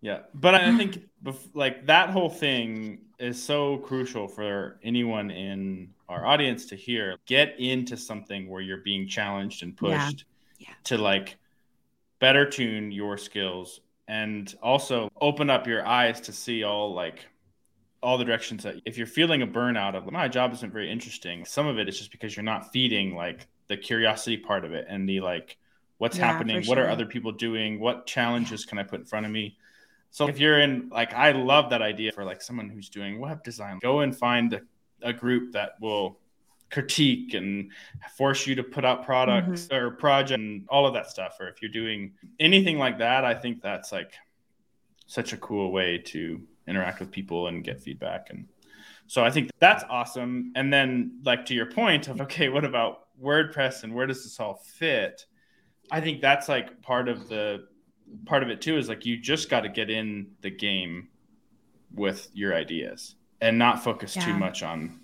Yeah. 0.00 0.20
But 0.34 0.54
I 0.56 0.76
think 0.76 1.08
like 1.54 1.86
that 1.86 2.10
whole 2.10 2.28
thing 2.28 2.98
is 3.18 3.42
so 3.42 3.78
crucial 3.78 4.28
for 4.28 4.78
anyone 4.82 5.30
in 5.30 5.90
our 6.08 6.26
audience 6.26 6.66
to 6.66 6.76
hear. 6.76 7.16
Get 7.24 7.58
into 7.58 7.96
something 7.96 8.48
where 8.48 8.60
you're 8.60 8.82
being 8.82 9.06
challenged 9.08 9.62
and 9.62 9.76
pushed. 9.76 10.18
Yeah 10.18 10.24
yeah. 10.58 10.68
to 10.84 10.98
like 10.98 11.36
better 12.18 12.48
tune 12.48 12.90
your 12.92 13.18
skills 13.18 13.80
and 14.08 14.54
also 14.62 15.10
open 15.20 15.50
up 15.50 15.66
your 15.66 15.86
eyes 15.86 16.20
to 16.22 16.32
see 16.32 16.62
all 16.62 16.94
like 16.94 17.26
all 18.02 18.18
the 18.18 18.24
directions 18.24 18.62
that 18.62 18.76
if 18.84 18.96
you're 18.96 19.06
feeling 19.06 19.42
a 19.42 19.46
burnout 19.46 19.94
of 19.94 20.10
my 20.12 20.28
job 20.28 20.52
isn't 20.52 20.72
very 20.72 20.90
interesting 20.90 21.44
some 21.44 21.66
of 21.66 21.78
it 21.78 21.88
is 21.88 21.98
just 21.98 22.12
because 22.12 22.36
you're 22.36 22.44
not 22.44 22.70
feeding 22.72 23.14
like 23.14 23.46
the 23.68 23.76
curiosity 23.76 24.36
part 24.36 24.64
of 24.64 24.72
it 24.72 24.86
and 24.88 25.08
the 25.08 25.20
like 25.20 25.56
what's 25.98 26.16
yeah, 26.16 26.26
happening 26.26 26.64
what 26.66 26.78
are 26.78 26.88
other 26.88 27.06
people 27.06 27.32
doing 27.32 27.80
what 27.80 28.06
challenges 28.06 28.64
can 28.64 28.78
i 28.78 28.82
put 28.82 29.00
in 29.00 29.06
front 29.06 29.26
of 29.26 29.32
me? 29.32 29.56
So 30.10 30.28
if 30.28 30.38
you're 30.38 30.60
in 30.60 30.88
like 30.88 31.12
i 31.14 31.32
love 31.32 31.70
that 31.70 31.82
idea 31.82 32.12
for 32.12 32.24
like 32.24 32.40
someone 32.40 32.70
who's 32.70 32.88
doing 32.88 33.18
web 33.18 33.42
design 33.42 33.80
go 33.82 34.00
and 34.00 34.16
find 34.16 34.52
a, 34.54 34.60
a 35.02 35.12
group 35.12 35.52
that 35.52 35.72
will 35.80 36.18
critique 36.70 37.34
and 37.34 37.70
force 38.16 38.46
you 38.46 38.54
to 38.56 38.62
put 38.62 38.84
out 38.84 39.04
products 39.04 39.66
mm-hmm. 39.66 39.76
or 39.76 39.90
project 39.92 40.40
and 40.40 40.66
all 40.68 40.86
of 40.86 40.94
that 40.94 41.08
stuff 41.08 41.36
or 41.38 41.48
if 41.48 41.62
you're 41.62 41.70
doing 41.70 42.12
anything 42.40 42.76
like 42.76 42.98
that 42.98 43.24
i 43.24 43.32
think 43.32 43.62
that's 43.62 43.92
like 43.92 44.12
such 45.06 45.32
a 45.32 45.36
cool 45.36 45.70
way 45.70 45.96
to 45.96 46.40
interact 46.66 47.00
with 47.00 47.10
people 47.10 47.46
and 47.46 47.64
get 47.64 47.80
feedback 47.80 48.28
and 48.30 48.48
So 49.06 49.24
I 49.24 49.30
think 49.30 49.50
that's 49.60 49.84
awesome. 49.88 50.52
And 50.56 50.72
then, 50.72 51.20
like 51.24 51.46
to 51.46 51.54
your 51.54 51.66
point 51.66 52.08
of 52.08 52.20
okay, 52.22 52.48
what 52.48 52.64
about 52.64 53.06
WordPress 53.22 53.84
and 53.84 53.94
where 53.94 54.06
does 54.06 54.24
this 54.24 54.40
all 54.40 54.54
fit? 54.54 55.26
I 55.90 56.00
think 56.00 56.20
that's 56.20 56.48
like 56.48 56.82
part 56.82 57.08
of 57.08 57.28
the 57.28 57.66
part 58.24 58.42
of 58.42 58.50
it 58.50 58.60
too 58.60 58.76
is 58.76 58.88
like 58.88 59.06
you 59.06 59.16
just 59.18 59.48
got 59.48 59.60
to 59.60 59.68
get 59.68 59.90
in 59.90 60.32
the 60.40 60.50
game 60.50 61.08
with 61.94 62.28
your 62.34 62.54
ideas 62.54 63.14
and 63.40 63.58
not 63.58 63.82
focus 63.82 64.16
yeah. 64.16 64.24
too 64.24 64.34
much 64.34 64.62
on 64.62 65.00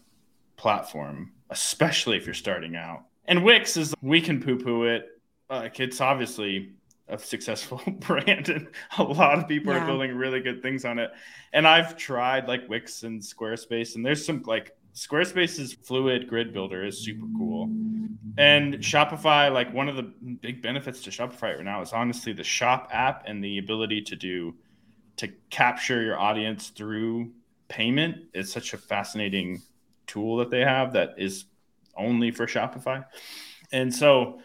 platform, 0.57 1.33
especially 1.53 2.17
if 2.17 2.27
you're 2.27 2.35
starting 2.35 2.75
out. 2.75 3.05
And 3.27 3.45
Wix 3.45 3.77
is 3.77 3.95
we 4.01 4.21
can 4.21 4.43
poo 4.43 4.59
poo 4.59 4.85
it. 4.85 5.07
Like 5.49 5.79
it's 5.79 6.01
obviously 6.01 6.73
a 7.09 7.19
successful 7.19 7.81
brand 8.01 8.49
and 8.49 8.69
a 8.99 9.03
lot 9.03 9.39
of 9.39 9.47
people 9.47 9.73
yeah. 9.73 9.83
are 9.83 9.87
building 9.87 10.17
really 10.17 10.41
good 10.41 10.63
things 10.63 10.85
on 10.85 10.99
it. 10.99 11.11
And 11.53 11.67
I've 11.69 11.97
tried 11.97 12.49
like 12.49 12.69
Wix 12.69 13.03
and 13.03 13.21
Squarespace 13.21 13.95
and 13.95 14.05
there's 14.05 14.25
some 14.25 14.43
like 14.47 14.75
Squarespace's 14.95 15.75
fluid 15.75 16.29
grid 16.29 16.53
builder 16.53 16.85
is 16.85 17.05
super 17.05 17.27
cool. 17.37 17.71
And 18.39 18.75
Shopify, 18.75 19.53
like 19.53 19.73
one 19.73 19.89
of 19.89 19.97
the 19.97 20.03
big 20.03 20.63
benefits 20.63 21.03
to 21.03 21.11
Shopify 21.11 21.57
right 21.57 21.65
now 21.65 21.83
is 21.83 21.93
honestly 21.93 22.33
the 22.33 22.45
shop 22.45 22.89
app 22.93 23.25
and 23.27 23.45
the 23.45 23.59
ability 23.59 24.03
to 24.03 24.17
do 24.17 24.55
to 25.17 25.29
capture 25.51 26.03
your 26.03 26.19
audience 26.19 26.69
through 26.69 27.31
payment 27.69 28.17
is 28.35 28.53
such 28.53 28.75
a 28.75 28.79
fascinating 28.79 29.63
tool 30.13 30.37
that 30.39 30.51
they 30.51 30.61
have 30.61 30.93
that 30.93 31.15
is 31.19 31.47
only 31.97 32.31
for 32.31 32.47
Shopify. 32.47 33.05
And 33.73 33.95
so 33.95 34.41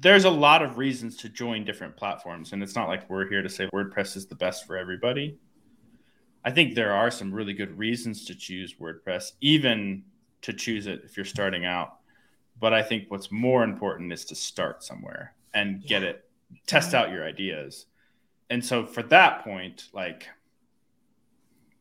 there's 0.00 0.24
a 0.24 0.30
lot 0.30 0.62
of 0.62 0.78
reasons 0.78 1.16
to 1.18 1.28
join 1.28 1.64
different 1.64 1.96
platforms. 1.96 2.52
And 2.52 2.62
it's 2.62 2.74
not 2.74 2.88
like 2.88 3.08
we're 3.08 3.28
here 3.28 3.42
to 3.42 3.48
say 3.48 3.68
WordPress 3.72 4.16
is 4.16 4.26
the 4.26 4.34
best 4.34 4.66
for 4.66 4.76
everybody. 4.76 5.38
I 6.44 6.50
think 6.50 6.74
there 6.74 6.92
are 6.92 7.10
some 7.10 7.32
really 7.32 7.52
good 7.52 7.76
reasons 7.76 8.24
to 8.26 8.34
choose 8.34 8.74
WordPress, 8.80 9.32
even 9.40 10.04
to 10.42 10.52
choose 10.52 10.86
it 10.86 11.02
if 11.04 11.16
you're 11.16 11.26
starting 11.26 11.64
out. 11.64 11.98
But 12.60 12.72
I 12.72 12.82
think 12.82 13.04
what's 13.08 13.30
more 13.30 13.62
important 13.62 14.12
is 14.12 14.24
to 14.26 14.34
start 14.34 14.82
somewhere 14.82 15.34
and 15.54 15.84
get 15.84 16.02
yeah. 16.02 16.08
it, 16.08 16.24
test 16.66 16.94
out 16.94 17.10
your 17.10 17.24
ideas. 17.24 17.86
And 18.50 18.64
so 18.64 18.86
for 18.86 19.02
that 19.04 19.44
point, 19.44 19.88
like 19.92 20.28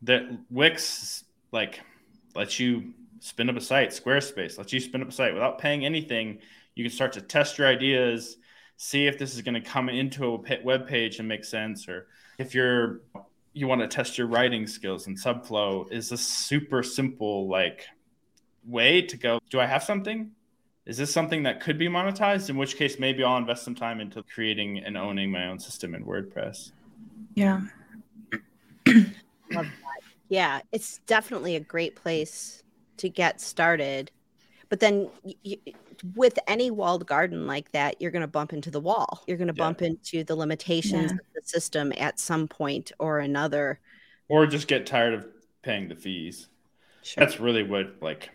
that 0.02 0.24
Wix 0.50 1.24
like 1.52 1.80
lets 2.36 2.60
you 2.60 2.94
spin 3.20 3.50
up 3.50 3.58
a 3.58 3.62
site, 3.62 3.90
Squarespace 3.90 4.58
lets 4.58 4.74
you 4.74 4.80
spin 4.80 5.02
up 5.02 5.10
a 5.10 5.12
site 5.12 5.34
without 5.34 5.60
paying 5.60 5.86
anything. 5.86 6.40
You 6.76 6.84
can 6.84 6.92
start 6.92 7.14
to 7.14 7.22
test 7.22 7.58
your 7.58 7.68
ideas, 7.68 8.38
see 8.78 9.08
if 9.08 9.18
this 9.18 9.36
is 9.36 9.42
going 9.42 9.56
to 9.56 9.62
come 9.62 9.90
into 9.90 10.36
a 10.36 10.64
web 10.64 10.88
page 10.88 11.20
and 11.20 11.28
make 11.28 11.44
sense, 11.44 11.88
or 11.88 12.08
if 12.38 12.54
you're 12.54 13.02
you 13.54 13.68
want 13.68 13.82
to 13.82 13.88
test 13.88 14.20
your 14.20 14.28
writing 14.28 14.68
skills 14.68 15.08
and 15.08 15.18
Subflow 15.18 15.92
is 15.92 16.12
a 16.12 16.18
super 16.18 16.84
simple 16.84 17.48
like 17.48 17.86
way 18.66 19.02
to 19.02 19.18
go. 19.18 19.40
Do 19.50 19.60
I 19.60 19.66
have 19.66 19.84
something? 19.84 20.32
Is 20.86 20.98
this 20.98 21.12
something 21.12 21.44
that 21.44 21.60
could 21.60 21.78
be 21.78 21.88
monetized? 21.88 22.50
In 22.50 22.58
which 22.58 22.78
case, 22.78 23.00
maybe 23.00 23.24
I'll 23.24 23.38
invest 23.38 23.66
some 23.66 23.74
time 23.74 24.00
into 24.00 24.22
creating 24.24 24.80
and 24.80 24.96
owning 24.96 25.32
my 25.32 25.48
own 25.48 25.58
system 25.60 25.96
in 25.96 26.06
WordPress. 26.06 26.72
Yeah. 27.34 27.62
yeah, 30.30 30.62
it's 30.72 31.00
definitely 31.08 31.56
a 31.56 31.60
great 31.60 31.96
place 31.96 32.64
to 32.98 33.10
get 33.10 33.42
started. 33.42 34.12
But 34.70 34.80
then 34.80 35.10
y- 35.24 35.58
with 36.16 36.38
any 36.48 36.72
walled 36.72 37.08
garden 37.08 37.48
like 37.48 37.72
that, 37.72 38.02
you're 38.02 38.12
going 38.12 38.22
to 38.22 38.28
bump 38.28 38.54
into 38.54 38.70
the 38.70 38.80
wall. 38.80 39.24
You're 39.28 39.38
going 39.38 39.48
to 39.48 39.54
yeah. 39.56 39.64
bump 39.64 39.82
into 39.82 40.24
the 40.24 40.36
limitations 40.36 41.12
yeah. 41.12 41.18
of 41.18 41.26
the 41.36 41.42
system 41.44 41.94
at 41.98 42.20
some 42.20 42.48
point 42.48 42.92
or 43.00 43.20
another. 43.20 43.80
Or 44.28 44.46
just 44.46 44.68
get 44.68 44.86
tired 44.86 45.14
of 45.14 45.28
paying 45.62 45.88
the 45.88 45.96
fees. 45.96 46.50
Sure. 47.04 47.24
That's 47.24 47.40
really 47.40 47.64
what 47.64 47.96
like 48.02 48.30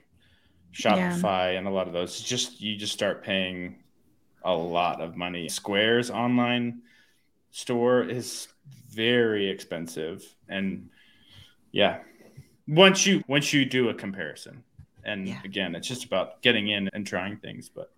Shopify 0.72 1.52
yeah. 1.52 1.58
and 1.58 1.66
a 1.66 1.70
lot 1.70 1.86
of 1.86 1.92
those 1.92 2.20
just 2.20 2.60
you 2.60 2.76
just 2.76 2.92
start 2.92 3.22
paying 3.22 3.82
a 4.44 4.54
lot 4.54 5.00
of 5.00 5.16
money. 5.16 5.48
Square's 5.48 6.10
online 6.10 6.82
store 7.50 8.02
is 8.02 8.48
very 8.90 9.50
expensive 9.50 10.24
and 10.48 10.88
yeah. 11.70 12.00
Once 12.72 13.06
you 13.06 13.22
once 13.28 13.52
you 13.52 13.64
do 13.64 13.90
a 13.90 13.94
comparison. 13.94 14.64
And 15.04 15.28
yeah. 15.28 15.40
again, 15.44 15.74
it's 15.74 15.88
just 15.88 16.04
about 16.04 16.40
getting 16.42 16.68
in 16.68 16.88
and 16.92 17.06
trying 17.06 17.36
things. 17.36 17.68
But 17.68 17.92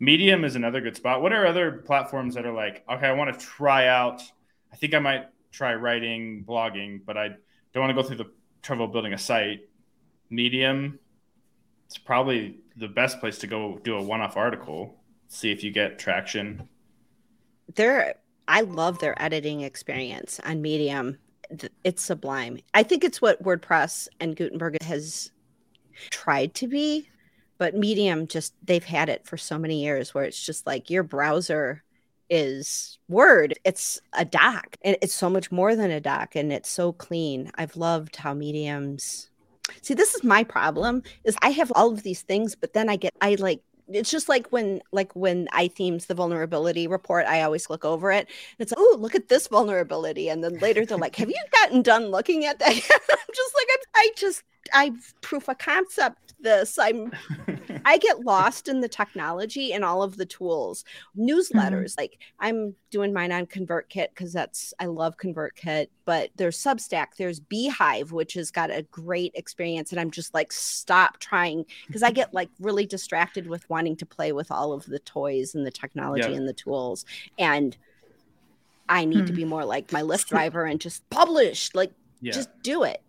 Medium 0.00 0.44
is 0.44 0.54
another 0.54 0.80
good 0.80 0.96
spot. 0.96 1.22
What 1.22 1.32
are 1.32 1.46
other 1.46 1.72
platforms 1.72 2.34
that 2.34 2.44
are 2.44 2.52
like, 2.52 2.84
okay, 2.90 3.06
I 3.06 3.12
want 3.12 3.32
to 3.32 3.46
try 3.46 3.86
out, 3.86 4.22
I 4.72 4.76
think 4.76 4.94
I 4.94 4.98
might 4.98 5.28
try 5.50 5.74
writing, 5.74 6.44
blogging, 6.46 7.00
but 7.04 7.16
I 7.16 7.28
don't 7.72 7.82
want 7.82 7.90
to 7.96 8.02
go 8.02 8.06
through 8.06 8.18
the 8.18 8.30
trouble 8.62 8.84
of 8.84 8.92
building 8.92 9.12
a 9.12 9.18
site. 9.18 9.68
Medium, 10.30 10.98
it's 11.86 11.96
probably 11.96 12.58
the 12.76 12.88
best 12.88 13.18
place 13.18 13.38
to 13.38 13.46
go 13.46 13.78
do 13.82 13.96
a 13.96 14.02
one 14.02 14.20
off 14.20 14.36
article, 14.36 14.96
see 15.28 15.50
if 15.50 15.64
you 15.64 15.70
get 15.70 15.98
traction. 15.98 16.68
There, 17.74 18.14
I 18.46 18.60
love 18.60 18.98
their 18.98 19.20
editing 19.20 19.62
experience 19.62 20.38
on 20.44 20.60
Medium. 20.60 21.18
It's 21.84 22.02
sublime. 22.02 22.58
I 22.74 22.82
think 22.82 23.04
it's 23.04 23.22
what 23.22 23.42
WordPress 23.42 24.08
and 24.20 24.36
Gutenberg 24.36 24.82
has 24.82 25.30
tried 26.10 26.54
to 26.54 26.68
be, 26.68 27.08
but 27.56 27.74
Medium 27.74 28.26
just 28.26 28.54
they've 28.62 28.84
had 28.84 29.08
it 29.08 29.26
for 29.26 29.36
so 29.36 29.58
many 29.58 29.82
years 29.82 30.14
where 30.14 30.24
it's 30.24 30.44
just 30.44 30.66
like 30.66 30.90
your 30.90 31.02
browser 31.02 31.82
is 32.30 32.98
Word. 33.08 33.58
It's 33.64 34.00
a 34.12 34.24
doc, 34.24 34.76
and 34.82 34.96
it's 35.00 35.14
so 35.14 35.30
much 35.30 35.50
more 35.50 35.74
than 35.74 35.90
a 35.90 36.00
doc, 36.00 36.36
and 36.36 36.52
it's 36.52 36.68
so 36.68 36.92
clean. 36.92 37.50
I've 37.54 37.76
loved 37.76 38.16
how 38.16 38.34
Medium's. 38.34 39.30
See, 39.82 39.94
this 39.94 40.14
is 40.14 40.22
my 40.22 40.44
problem: 40.44 41.02
is 41.24 41.36
I 41.42 41.50
have 41.50 41.72
all 41.74 41.90
of 41.92 42.02
these 42.02 42.22
things, 42.22 42.54
but 42.54 42.74
then 42.74 42.88
I 42.88 42.96
get 42.96 43.14
I 43.20 43.36
like 43.36 43.62
it's 43.88 44.10
just 44.10 44.28
like 44.28 44.48
when 44.48 44.80
like 44.92 45.14
when 45.16 45.48
I 45.52 45.68
themes 45.68 46.06
the 46.06 46.14
vulnerability 46.14 46.86
report, 46.86 47.26
I 47.26 47.42
always 47.42 47.70
look 47.70 47.84
over 47.84 48.10
it. 48.12 48.26
And 48.26 48.60
it's 48.60 48.72
like, 48.72 48.78
oh, 48.80 48.96
look 48.98 49.14
at 49.14 49.28
this 49.28 49.48
vulnerability, 49.48 50.28
and 50.28 50.42
then 50.44 50.58
later 50.58 50.84
they're 50.84 50.98
like, 50.98 51.16
"Have 51.16 51.30
you 51.30 51.42
gotten 51.52 51.82
done 51.82 52.06
looking 52.08 52.44
at 52.44 52.58
that?" 52.58 52.68
I'm 52.70 53.34
just 53.34 53.54
like, 53.54 53.68
I, 53.70 53.78
I 53.94 54.10
just 54.16 54.42
I 54.72 54.92
proof 55.20 55.48
of 55.48 55.58
concept 55.58 56.27
this. 56.40 56.78
I'm 56.78 57.12
I 57.84 57.98
get 57.98 58.24
lost 58.24 58.68
in 58.68 58.80
the 58.80 58.88
technology 58.88 59.72
and 59.72 59.84
all 59.84 60.02
of 60.02 60.16
the 60.16 60.26
tools. 60.26 60.84
Newsletters, 61.16 61.94
mm-hmm. 61.94 62.00
like 62.00 62.18
I'm 62.38 62.74
doing 62.90 63.12
mine 63.12 63.32
on 63.32 63.46
ConvertKit 63.46 64.08
because 64.10 64.32
that's 64.32 64.74
I 64.78 64.86
love 64.86 65.16
ConvertKit, 65.16 65.88
but 66.04 66.30
there's 66.36 66.58
Substack, 66.58 67.16
there's 67.16 67.40
beehiiv, 67.40 68.12
which 68.12 68.34
has 68.34 68.50
got 68.50 68.70
a 68.70 68.82
great 68.90 69.32
experience. 69.34 69.92
And 69.92 70.00
I'm 70.00 70.10
just 70.10 70.34
like, 70.34 70.52
stop 70.52 71.18
trying 71.18 71.64
because 71.86 72.02
I 72.02 72.10
get 72.10 72.34
like 72.34 72.50
really 72.60 72.86
distracted 72.86 73.46
with 73.46 73.68
wanting 73.70 73.96
to 73.96 74.06
play 74.06 74.32
with 74.32 74.50
all 74.50 74.72
of 74.72 74.86
the 74.86 74.98
toys 75.00 75.54
and 75.54 75.66
the 75.66 75.70
technology 75.70 76.34
and 76.34 76.48
the 76.48 76.52
tools. 76.52 77.04
And 77.38 77.76
I 78.88 79.04
need 79.04 79.20
hmm. 79.20 79.26
to 79.26 79.32
be 79.32 79.44
more 79.44 79.64
like 79.64 79.92
my 79.92 80.02
Lyft 80.02 80.28
driver 80.28 80.64
and 80.64 80.80
just 80.80 81.08
publish, 81.10 81.74
like 81.74 81.92
yeah. 82.20 82.32
just 82.32 82.48
do 82.62 82.84
it. 82.84 83.02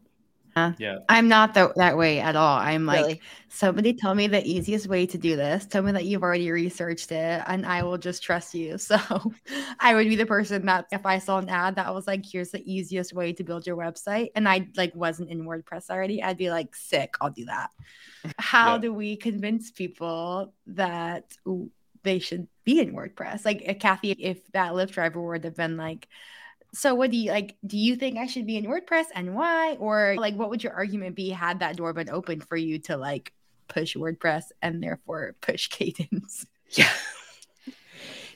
Yeah. 0.77 0.99
I'm 1.07 1.27
not 1.27 1.53
the, 1.53 1.71
that 1.75 1.97
way 1.97 2.19
at 2.19 2.35
all. 2.35 2.57
I'm 2.57 2.85
like, 2.85 3.05
really? 3.05 3.21
somebody 3.49 3.93
tell 3.93 4.15
me 4.15 4.27
the 4.27 4.45
easiest 4.45 4.87
way 4.87 5.05
to 5.05 5.17
do 5.17 5.35
this. 5.35 5.65
Tell 5.65 5.81
me 5.81 5.91
that 5.91 6.05
you've 6.05 6.23
already 6.23 6.49
researched 6.51 7.11
it 7.11 7.43
and 7.47 7.65
I 7.65 7.83
will 7.83 7.97
just 7.97 8.23
trust 8.23 8.53
you. 8.53 8.77
So 8.89 8.97
I 9.79 9.93
would 9.93 10.09
be 10.09 10.15
the 10.15 10.25
person 10.25 10.65
that 10.65 10.87
if 10.91 11.05
I 11.05 11.19
saw 11.19 11.37
an 11.37 11.47
ad 11.47 11.75
that 11.75 11.93
was 11.93 12.07
like, 12.07 12.25
here's 12.25 12.49
the 12.49 12.63
easiest 12.71 13.13
way 13.13 13.33
to 13.33 13.43
build 13.43 13.67
your 13.67 13.77
website 13.77 14.29
and 14.35 14.49
I 14.49 14.67
like 14.75 14.95
wasn't 14.95 15.29
in 15.29 15.45
WordPress 15.45 15.89
already, 15.89 16.23
I'd 16.23 16.37
be 16.37 16.49
like, 16.49 16.75
sick, 16.75 17.15
I'll 17.21 17.29
do 17.29 17.45
that. 17.45 17.69
How 18.37 18.73
yeah. 18.73 18.81
do 18.81 18.93
we 18.93 19.15
convince 19.15 19.69
people 19.69 20.53
that 20.67 21.37
they 22.03 22.19
should 22.19 22.47
be 22.63 22.79
in 22.79 22.93
WordPress? 22.93 23.45
Like 23.45 23.79
Kathy, 23.79 24.11
if 24.11 24.51
that 24.53 24.73
Lyft 24.73 24.91
driver 24.91 25.21
would 25.21 25.43
have 25.43 25.55
been 25.55 25.77
like, 25.77 26.07
so 26.73 26.93
what 26.93 27.11
do 27.11 27.17
you 27.17 27.31
like 27.31 27.55
do 27.65 27.77
you 27.77 27.95
think 27.95 28.17
i 28.17 28.27
should 28.27 28.45
be 28.45 28.57
in 28.57 28.65
wordpress 28.65 29.05
and 29.15 29.35
why? 29.35 29.75
Or 29.79 30.15
like 30.17 30.35
what 30.35 30.49
would 30.49 30.63
your 30.63 30.73
argument 30.73 31.15
be 31.15 31.29
had 31.29 31.59
that 31.59 31.77
door 31.77 31.93
been 31.93 32.09
open 32.09 32.41
for 32.41 32.57
you 32.57 32.79
to 32.79 32.97
like 32.97 33.33
push 33.67 33.95
wordpress 33.95 34.45
and 34.61 34.81
therefore 34.81 35.35
push 35.41 35.69
kadence? 35.69 36.45
Yeah. 36.71 36.89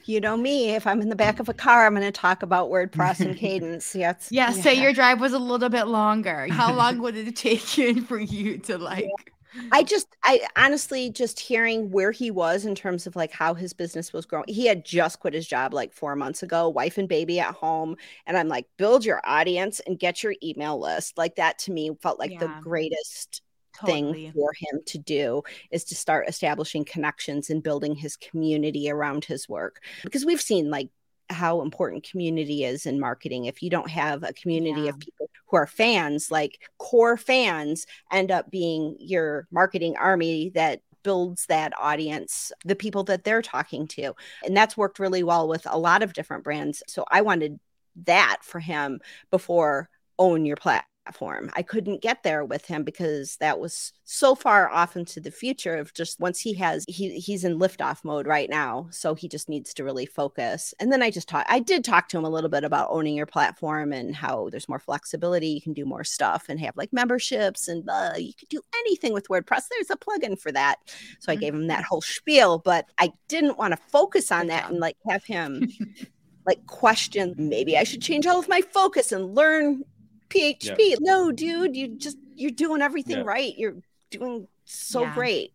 You 0.06 0.20
know 0.20 0.36
me 0.36 0.74
if 0.74 0.86
i'm 0.86 1.00
in 1.00 1.08
the 1.08 1.16
back 1.16 1.40
of 1.40 1.48
a 1.48 1.54
car 1.54 1.86
i'm 1.86 1.94
going 1.94 2.04
to 2.04 2.12
talk 2.12 2.42
about 2.42 2.70
wordpress 2.70 3.20
and 3.20 3.36
kadence. 3.36 3.94
Yes. 3.98 4.28
Yeah, 4.30 4.52
yeah. 4.54 4.62
say 4.62 4.74
your 4.74 4.92
drive 4.92 5.20
was 5.20 5.32
a 5.32 5.38
little 5.38 5.68
bit 5.68 5.86
longer. 5.86 6.48
How 6.50 6.74
long 6.74 6.98
would 7.02 7.16
it 7.16 7.36
take 7.36 7.78
you 7.78 8.02
for 8.02 8.18
you 8.18 8.58
to 8.58 8.78
like 8.78 9.04
yeah. 9.04 9.33
I 9.72 9.82
just, 9.82 10.08
I 10.24 10.46
honestly 10.56 11.10
just 11.10 11.38
hearing 11.38 11.90
where 11.90 12.12
he 12.12 12.30
was 12.30 12.64
in 12.64 12.74
terms 12.74 13.06
of 13.06 13.16
like 13.16 13.32
how 13.32 13.54
his 13.54 13.72
business 13.72 14.12
was 14.12 14.26
growing. 14.26 14.46
He 14.48 14.66
had 14.66 14.84
just 14.84 15.20
quit 15.20 15.34
his 15.34 15.46
job 15.46 15.72
like 15.72 15.92
four 15.92 16.16
months 16.16 16.42
ago, 16.42 16.68
wife 16.68 16.98
and 16.98 17.08
baby 17.08 17.40
at 17.40 17.54
home. 17.54 17.96
And 18.26 18.36
I'm 18.36 18.48
like, 18.48 18.66
build 18.76 19.04
your 19.04 19.20
audience 19.24 19.80
and 19.80 19.98
get 19.98 20.22
your 20.22 20.34
email 20.42 20.80
list. 20.80 21.16
Like 21.18 21.36
that 21.36 21.58
to 21.60 21.72
me 21.72 21.90
felt 22.00 22.18
like 22.18 22.32
yeah. 22.32 22.40
the 22.40 22.54
greatest 22.60 23.42
totally. 23.74 24.12
thing 24.12 24.32
for 24.32 24.52
him 24.52 24.80
to 24.86 24.98
do 24.98 25.42
is 25.70 25.84
to 25.84 25.94
start 25.94 26.28
establishing 26.28 26.84
connections 26.84 27.50
and 27.50 27.62
building 27.62 27.94
his 27.94 28.16
community 28.16 28.90
around 28.90 29.24
his 29.24 29.48
work. 29.48 29.80
Because 30.02 30.24
we've 30.24 30.40
seen 30.40 30.70
like 30.70 30.88
how 31.30 31.62
important 31.62 32.08
community 32.08 32.64
is 32.64 32.86
in 32.86 33.00
marketing. 33.00 33.46
If 33.46 33.62
you 33.62 33.70
don't 33.70 33.90
have 33.90 34.22
a 34.22 34.32
community 34.32 34.82
yeah. 34.82 34.90
of 34.90 34.98
people 34.98 35.30
who 35.46 35.56
are 35.56 35.66
fans, 35.66 36.30
like 36.30 36.60
core 36.78 37.16
fans, 37.16 37.86
end 38.12 38.30
up 38.30 38.50
being 38.50 38.96
your 38.98 39.46
marketing 39.50 39.96
army 39.96 40.50
that 40.54 40.80
builds 41.02 41.46
that 41.46 41.72
audience, 41.78 42.50
the 42.64 42.74
people 42.74 43.04
that 43.04 43.24
they're 43.24 43.42
talking 43.42 43.86
to. 43.86 44.14
And 44.44 44.56
that's 44.56 44.76
worked 44.76 44.98
really 44.98 45.22
well 45.22 45.46
with 45.48 45.66
a 45.70 45.78
lot 45.78 46.02
of 46.02 46.14
different 46.14 46.44
brands. 46.44 46.82
So 46.88 47.04
I 47.10 47.20
wanted 47.20 47.60
that 48.06 48.38
for 48.42 48.58
him 48.58 49.00
before 49.30 49.88
own 50.18 50.44
your 50.44 50.56
platform 50.56 50.93
platform. 51.04 51.50
I 51.54 51.62
couldn't 51.62 52.02
get 52.02 52.22
there 52.22 52.44
with 52.44 52.66
him 52.66 52.82
because 52.82 53.36
that 53.36 53.58
was 53.58 53.92
so 54.04 54.34
far 54.34 54.68
off 54.68 54.96
into 54.96 55.20
the 55.20 55.30
future 55.30 55.76
of 55.76 55.92
just 55.94 56.20
once 56.20 56.40
he 56.40 56.54
has 56.54 56.84
he 56.88 57.18
he's 57.18 57.44
in 57.44 57.58
liftoff 57.58 58.04
mode 58.04 58.26
right 58.26 58.48
now. 58.48 58.86
So 58.90 59.14
he 59.14 59.28
just 59.28 59.48
needs 59.48 59.74
to 59.74 59.84
really 59.84 60.06
focus. 60.06 60.74
And 60.80 60.92
then 60.92 61.02
I 61.02 61.10
just 61.10 61.28
talked 61.28 61.50
I 61.50 61.60
did 61.60 61.84
talk 61.84 62.08
to 62.08 62.18
him 62.18 62.24
a 62.24 62.30
little 62.30 62.50
bit 62.50 62.64
about 62.64 62.88
owning 62.90 63.16
your 63.16 63.26
platform 63.26 63.92
and 63.92 64.14
how 64.14 64.48
there's 64.50 64.68
more 64.68 64.78
flexibility. 64.78 65.48
You 65.48 65.60
can 65.60 65.74
do 65.74 65.84
more 65.84 66.04
stuff 66.04 66.46
and 66.48 66.58
have 66.60 66.76
like 66.76 66.92
memberships 66.92 67.68
and 67.68 67.88
uh, 67.88 68.12
you 68.16 68.32
could 68.34 68.48
do 68.48 68.62
anything 68.78 69.12
with 69.12 69.28
WordPress. 69.28 69.64
There's 69.70 69.90
a 69.90 69.96
plugin 69.96 70.38
for 70.38 70.52
that. 70.52 70.76
So 71.20 71.32
I 71.32 71.36
gave 71.36 71.54
him 71.54 71.66
that 71.66 71.80
mm-hmm. 71.80 71.84
whole 71.88 72.02
spiel, 72.02 72.58
but 72.58 72.86
I 72.98 73.12
didn't 73.28 73.58
want 73.58 73.72
to 73.72 73.80
focus 73.88 74.32
on 74.32 74.46
that 74.48 74.70
and 74.70 74.80
like 74.80 74.96
have 75.08 75.24
him 75.24 75.68
like 76.46 76.66
question 76.66 77.34
maybe 77.38 77.78
I 77.78 77.84
should 77.84 78.02
change 78.02 78.26
all 78.26 78.38
of 78.38 78.48
my 78.48 78.60
focus 78.60 79.12
and 79.12 79.34
learn 79.34 79.82
PHP. 80.28 80.76
Yeah. 80.78 80.96
No, 81.00 81.32
dude, 81.32 81.76
you 81.76 81.96
just 81.96 82.18
you're 82.34 82.50
doing 82.50 82.82
everything 82.82 83.18
yeah. 83.18 83.24
right. 83.24 83.56
You're 83.56 83.76
doing 84.10 84.48
so 84.64 85.02
yeah. 85.02 85.14
great. 85.14 85.52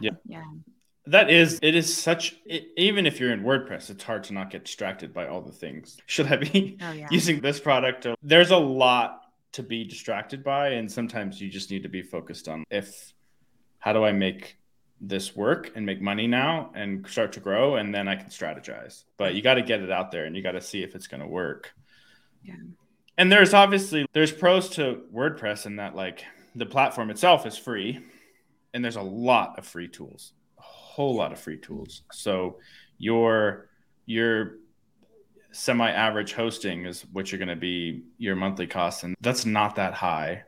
Yeah. 0.00 0.10
Yeah. 0.26 0.44
That 1.06 1.28
is, 1.28 1.58
it 1.60 1.74
is 1.74 1.94
such, 1.94 2.36
it, 2.46 2.68
even 2.78 3.04
if 3.04 3.20
you're 3.20 3.32
in 3.32 3.42
WordPress, 3.42 3.90
it's 3.90 4.02
hard 4.02 4.24
to 4.24 4.32
not 4.32 4.50
get 4.50 4.64
distracted 4.64 5.12
by 5.12 5.28
all 5.28 5.42
the 5.42 5.52
things. 5.52 5.98
Should 6.06 6.32
I 6.32 6.36
be 6.36 6.78
oh, 6.80 6.92
using 7.10 7.40
this 7.40 7.60
product? 7.60 8.06
There's 8.22 8.50
a 8.50 8.56
lot 8.56 9.20
to 9.52 9.62
be 9.62 9.84
distracted 9.84 10.42
by. 10.42 10.68
And 10.68 10.90
sometimes 10.90 11.40
you 11.40 11.50
just 11.50 11.70
need 11.70 11.82
to 11.82 11.88
be 11.88 12.02
focused 12.02 12.48
on 12.48 12.64
if, 12.70 13.12
how 13.78 13.92
do 13.92 14.02
I 14.02 14.12
make 14.12 14.56
this 15.00 15.36
work 15.36 15.72
and 15.76 15.84
make 15.84 16.00
money 16.00 16.26
now 16.26 16.72
and 16.74 17.06
start 17.06 17.32
to 17.32 17.40
grow? 17.40 17.76
And 17.76 17.94
then 17.94 18.08
I 18.08 18.16
can 18.16 18.28
strategize. 18.28 19.04
But 19.18 19.34
you 19.34 19.42
got 19.42 19.54
to 19.54 19.62
get 19.62 19.80
it 19.80 19.90
out 19.90 20.10
there 20.10 20.24
and 20.24 20.34
you 20.34 20.42
got 20.42 20.52
to 20.52 20.62
see 20.62 20.82
if 20.82 20.94
it's 20.94 21.06
going 21.06 21.20
to 21.20 21.26
work. 21.26 21.74
Yeah 22.42 22.54
and 23.16 23.30
there's 23.30 23.54
obviously 23.54 24.06
there's 24.12 24.32
pros 24.32 24.68
to 24.70 25.02
WordPress 25.14 25.66
in 25.66 25.76
that 25.76 25.94
like 25.94 26.24
the 26.54 26.66
platform 26.66 27.10
itself 27.10 27.46
is 27.46 27.56
free 27.56 28.00
and 28.72 28.84
there's 28.84 28.96
a 28.96 29.02
lot 29.02 29.58
of 29.58 29.66
free 29.66 29.88
tools. 29.88 30.32
A 30.58 30.62
whole 30.62 31.14
lot 31.14 31.32
of 31.32 31.38
free 31.38 31.58
tools. 31.58 32.02
So 32.12 32.58
your 32.98 33.68
your 34.06 34.56
semi-average 35.52 36.32
hosting 36.32 36.84
is 36.84 37.02
what 37.12 37.30
you're 37.30 37.38
going 37.38 37.48
to 37.48 37.56
be 37.56 38.02
your 38.18 38.34
monthly 38.34 38.66
cost 38.66 39.04
and 39.04 39.14
that's 39.20 39.46
not 39.46 39.76
that 39.76 39.94
high 39.94 40.42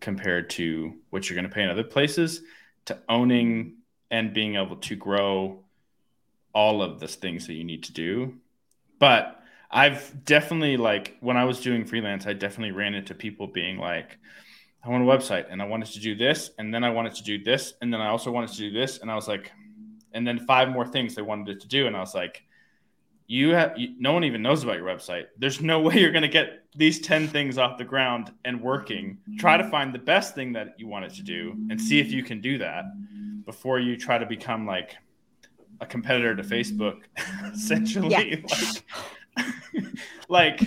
compared 0.00 0.50
to 0.50 0.94
what 1.08 1.28
you're 1.28 1.34
going 1.34 1.48
to 1.48 1.54
pay 1.54 1.62
in 1.62 1.70
other 1.70 1.84
places 1.84 2.42
to 2.84 2.98
owning 3.08 3.76
and 4.10 4.34
being 4.34 4.56
able 4.56 4.76
to 4.76 4.94
grow 4.94 5.64
all 6.52 6.82
of 6.82 7.00
the 7.00 7.08
things 7.08 7.46
that 7.46 7.54
you 7.54 7.64
need 7.64 7.84
to 7.84 7.92
do. 7.92 8.34
But 8.98 9.41
I've 9.72 10.24
definitely 10.24 10.76
like 10.76 11.16
when 11.20 11.36
I 11.36 11.44
was 11.44 11.60
doing 11.60 11.84
freelance, 11.84 12.26
I 12.26 12.34
definitely 12.34 12.72
ran 12.72 12.94
into 12.94 13.14
people 13.14 13.46
being 13.46 13.78
like, 13.78 14.18
I 14.84 14.90
want 14.90 15.02
a 15.02 15.06
website 15.06 15.46
and 15.50 15.62
I 15.62 15.64
wanted 15.64 15.88
to 15.88 16.00
do 16.00 16.14
this, 16.14 16.50
and 16.58 16.74
then 16.74 16.84
I 16.84 16.90
wanted 16.90 17.14
to 17.14 17.22
do 17.22 17.42
this, 17.42 17.74
and 17.80 17.92
then 17.92 18.00
I 18.00 18.08
also 18.08 18.30
wanted 18.30 18.50
to 18.50 18.58
do 18.58 18.70
this, 18.70 18.98
and 18.98 19.10
I 19.10 19.14
was 19.14 19.28
like, 19.28 19.50
and 20.12 20.26
then 20.26 20.40
five 20.40 20.68
more 20.68 20.86
things 20.86 21.14
they 21.14 21.22
wanted 21.22 21.48
it 21.48 21.60
to 21.60 21.68
do, 21.68 21.86
and 21.86 21.96
I 21.96 22.00
was 22.00 22.14
like, 22.14 22.44
you 23.28 23.54
have 23.54 23.78
you, 23.78 23.94
no 23.98 24.12
one 24.12 24.24
even 24.24 24.42
knows 24.42 24.62
about 24.62 24.76
your 24.76 24.86
website. 24.86 25.26
There's 25.38 25.60
no 25.60 25.80
way 25.86 25.98
you're 25.98 26.12
going 26.12 26.22
to 26.22 26.28
get 26.28 26.64
these 26.76 27.00
10 27.00 27.28
things 27.28 27.56
off 27.56 27.78
the 27.78 27.84
ground 27.84 28.32
and 28.44 28.60
working. 28.60 29.18
Try 29.38 29.56
to 29.56 29.68
find 29.70 29.94
the 29.94 29.98
best 29.98 30.34
thing 30.34 30.52
that 30.52 30.74
you 30.78 30.86
want 30.86 31.06
it 31.06 31.14
to 31.14 31.22
do 31.22 31.54
and 31.70 31.80
see 31.80 31.98
if 31.98 32.10
you 32.10 32.22
can 32.22 32.40
do 32.40 32.58
that 32.58 32.84
before 33.46 33.78
you 33.78 33.96
try 33.96 34.18
to 34.18 34.26
become 34.26 34.66
like 34.66 34.96
a 35.80 35.86
competitor 35.86 36.36
to 36.36 36.42
Facebook, 36.42 37.00
essentially. 37.54 38.10
Yeah. 38.10 38.36
Like, 38.50 38.84
like 40.28 40.60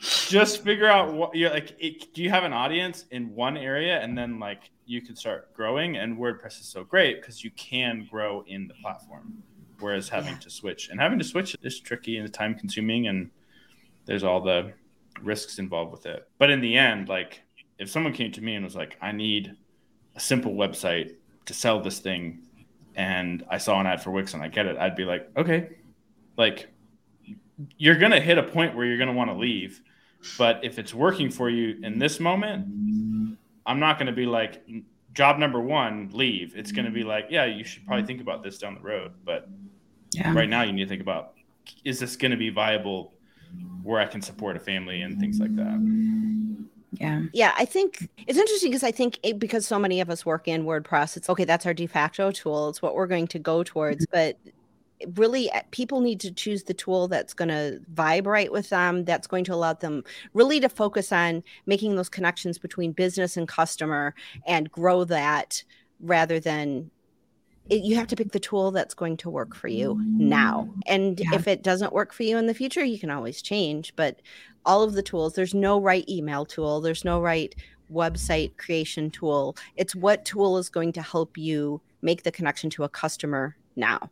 just 0.00 0.62
figure 0.62 0.86
out 0.86 1.12
what 1.12 1.34
you're 1.34 1.50
like 1.50 1.74
it, 1.78 2.12
do 2.14 2.22
you 2.22 2.30
have 2.30 2.44
an 2.44 2.52
audience 2.52 3.06
in 3.10 3.34
one 3.34 3.56
area 3.56 4.00
and 4.00 4.16
then 4.16 4.38
like 4.38 4.70
you 4.84 5.00
can 5.00 5.16
start 5.16 5.52
growing? 5.54 5.96
And 5.96 6.16
wordpress 6.16 6.60
is 6.60 6.66
so 6.66 6.84
great 6.84 7.20
because 7.20 7.42
you 7.42 7.50
can 7.52 8.06
grow 8.10 8.44
in 8.46 8.68
the 8.68 8.74
platform 8.74 9.42
whereas 9.80 10.08
having 10.08 10.34
yeah. 10.34 10.40
to 10.40 10.50
switch 10.50 10.88
and 10.88 11.00
having 11.00 11.18
to 11.18 11.24
switch 11.24 11.56
is 11.62 11.80
tricky 11.80 12.16
and 12.16 12.32
time 12.32 12.54
consuming 12.54 13.08
and 13.08 13.30
there's 14.06 14.24
all 14.24 14.40
the 14.40 14.72
risks 15.22 15.58
involved 15.58 15.92
with 15.92 16.06
it. 16.06 16.28
But 16.38 16.50
in 16.50 16.60
the 16.60 16.76
end 16.76 17.08
like 17.08 17.42
if 17.78 17.90
someone 17.90 18.12
came 18.12 18.32
to 18.32 18.40
me 18.40 18.54
and 18.54 18.64
was 18.64 18.74
like 18.74 18.96
i 19.02 19.12
need 19.12 19.54
a 20.14 20.20
simple 20.20 20.54
website 20.54 21.14
to 21.44 21.52
sell 21.52 21.78
this 21.80 21.98
thing 21.98 22.42
and 22.94 23.44
i 23.50 23.58
saw 23.58 23.78
an 23.78 23.86
ad 23.86 24.02
for 24.02 24.10
wix 24.10 24.32
and 24.32 24.42
i 24.42 24.48
get 24.48 24.64
it 24.64 24.78
i'd 24.78 24.96
be 24.96 25.04
like 25.04 25.28
okay. 25.36 25.68
Like 26.36 26.68
you're 27.76 27.98
going 27.98 28.12
to 28.12 28.20
hit 28.20 28.38
a 28.38 28.42
point 28.42 28.74
where 28.74 28.86
you're 28.86 28.98
going 28.98 29.08
to 29.08 29.14
want 29.14 29.30
to 29.30 29.36
leave. 29.36 29.80
But 30.38 30.64
if 30.64 30.78
it's 30.78 30.92
working 30.92 31.30
for 31.30 31.48
you 31.48 31.78
in 31.82 31.98
this 31.98 32.20
moment, 32.20 32.66
I'm 33.64 33.80
not 33.80 33.98
going 33.98 34.06
to 34.06 34.12
be 34.12 34.26
like, 34.26 34.64
job 35.12 35.38
number 35.38 35.60
one, 35.60 36.10
leave. 36.12 36.56
It's 36.56 36.72
going 36.72 36.84
to 36.84 36.90
be 36.90 37.04
like, 37.04 37.26
yeah, 37.30 37.44
you 37.44 37.64
should 37.64 37.86
probably 37.86 38.04
think 38.04 38.20
about 38.20 38.42
this 38.42 38.58
down 38.58 38.74
the 38.74 38.80
road. 38.80 39.12
But 39.24 39.48
yeah. 40.12 40.32
right 40.34 40.48
now, 40.48 40.62
you 40.62 40.72
need 40.72 40.84
to 40.84 40.88
think 40.88 41.02
about 41.02 41.32
is 41.84 41.98
this 41.98 42.16
going 42.16 42.30
to 42.30 42.36
be 42.36 42.50
viable 42.50 43.14
where 43.82 44.00
I 44.00 44.06
can 44.06 44.20
support 44.22 44.56
a 44.56 44.60
family 44.60 45.02
and 45.02 45.18
things 45.18 45.38
like 45.38 45.54
that. 45.56 46.66
Yeah. 46.92 47.22
Yeah. 47.32 47.52
I 47.56 47.64
think 47.64 48.08
it's 48.26 48.38
interesting 48.38 48.70
because 48.70 48.82
I 48.82 48.90
think 48.90 49.18
it, 49.22 49.38
because 49.38 49.66
so 49.66 49.78
many 49.78 50.00
of 50.00 50.10
us 50.10 50.24
work 50.24 50.48
in 50.48 50.64
WordPress, 50.64 51.16
it's 51.16 51.28
okay, 51.30 51.44
that's 51.44 51.66
our 51.66 51.74
de 51.74 51.86
facto 51.86 52.30
tool. 52.30 52.68
It's 52.68 52.82
what 52.82 52.94
we're 52.94 53.06
going 53.06 53.26
to 53.28 53.38
go 53.38 53.62
towards. 53.62 54.06
But 54.06 54.38
really 55.14 55.50
eh, 55.52 55.62
people 55.70 56.00
need 56.00 56.20
to 56.20 56.32
choose 56.32 56.64
the 56.64 56.74
tool 56.74 57.08
that's 57.08 57.34
going 57.34 57.48
to 57.48 57.80
vibrate 57.92 58.52
with 58.52 58.70
them 58.70 59.04
that's 59.04 59.26
going 59.26 59.44
to 59.44 59.54
allow 59.54 59.72
them 59.72 60.02
really 60.34 60.60
to 60.60 60.68
focus 60.68 61.12
on 61.12 61.42
making 61.66 61.96
those 61.96 62.08
connections 62.08 62.58
between 62.58 62.92
business 62.92 63.36
and 63.36 63.48
customer 63.48 64.14
and 64.46 64.70
grow 64.70 65.04
that 65.04 65.62
rather 66.00 66.40
than 66.40 66.90
it, 67.68 67.82
you 67.82 67.96
have 67.96 68.06
to 68.06 68.16
pick 68.16 68.32
the 68.32 68.40
tool 68.40 68.70
that's 68.70 68.94
going 68.94 69.16
to 69.16 69.28
work 69.28 69.54
for 69.54 69.66
you 69.66 70.00
now. 70.06 70.68
And 70.86 71.18
yeah. 71.18 71.34
if 71.34 71.48
it 71.48 71.64
doesn't 71.64 71.92
work 71.92 72.12
for 72.12 72.22
you 72.22 72.38
in 72.38 72.46
the 72.46 72.54
future 72.54 72.84
you 72.84 72.98
can 72.98 73.10
always 73.10 73.42
change 73.42 73.94
but 73.96 74.20
all 74.64 74.82
of 74.82 74.94
the 74.94 75.02
tools 75.02 75.34
there's 75.34 75.54
no 75.54 75.80
right 75.80 76.08
email 76.08 76.44
tool 76.44 76.80
there's 76.80 77.04
no 77.04 77.20
right 77.20 77.54
website 77.92 78.56
creation 78.56 79.10
tool. 79.10 79.56
It's 79.76 79.94
what 79.94 80.24
tool 80.24 80.58
is 80.58 80.68
going 80.68 80.92
to 80.94 81.02
help 81.02 81.38
you 81.38 81.80
make 82.02 82.22
the 82.22 82.32
connection 82.32 82.70
to 82.70 82.84
a 82.84 82.88
customer 82.88 83.56
now 83.76 84.10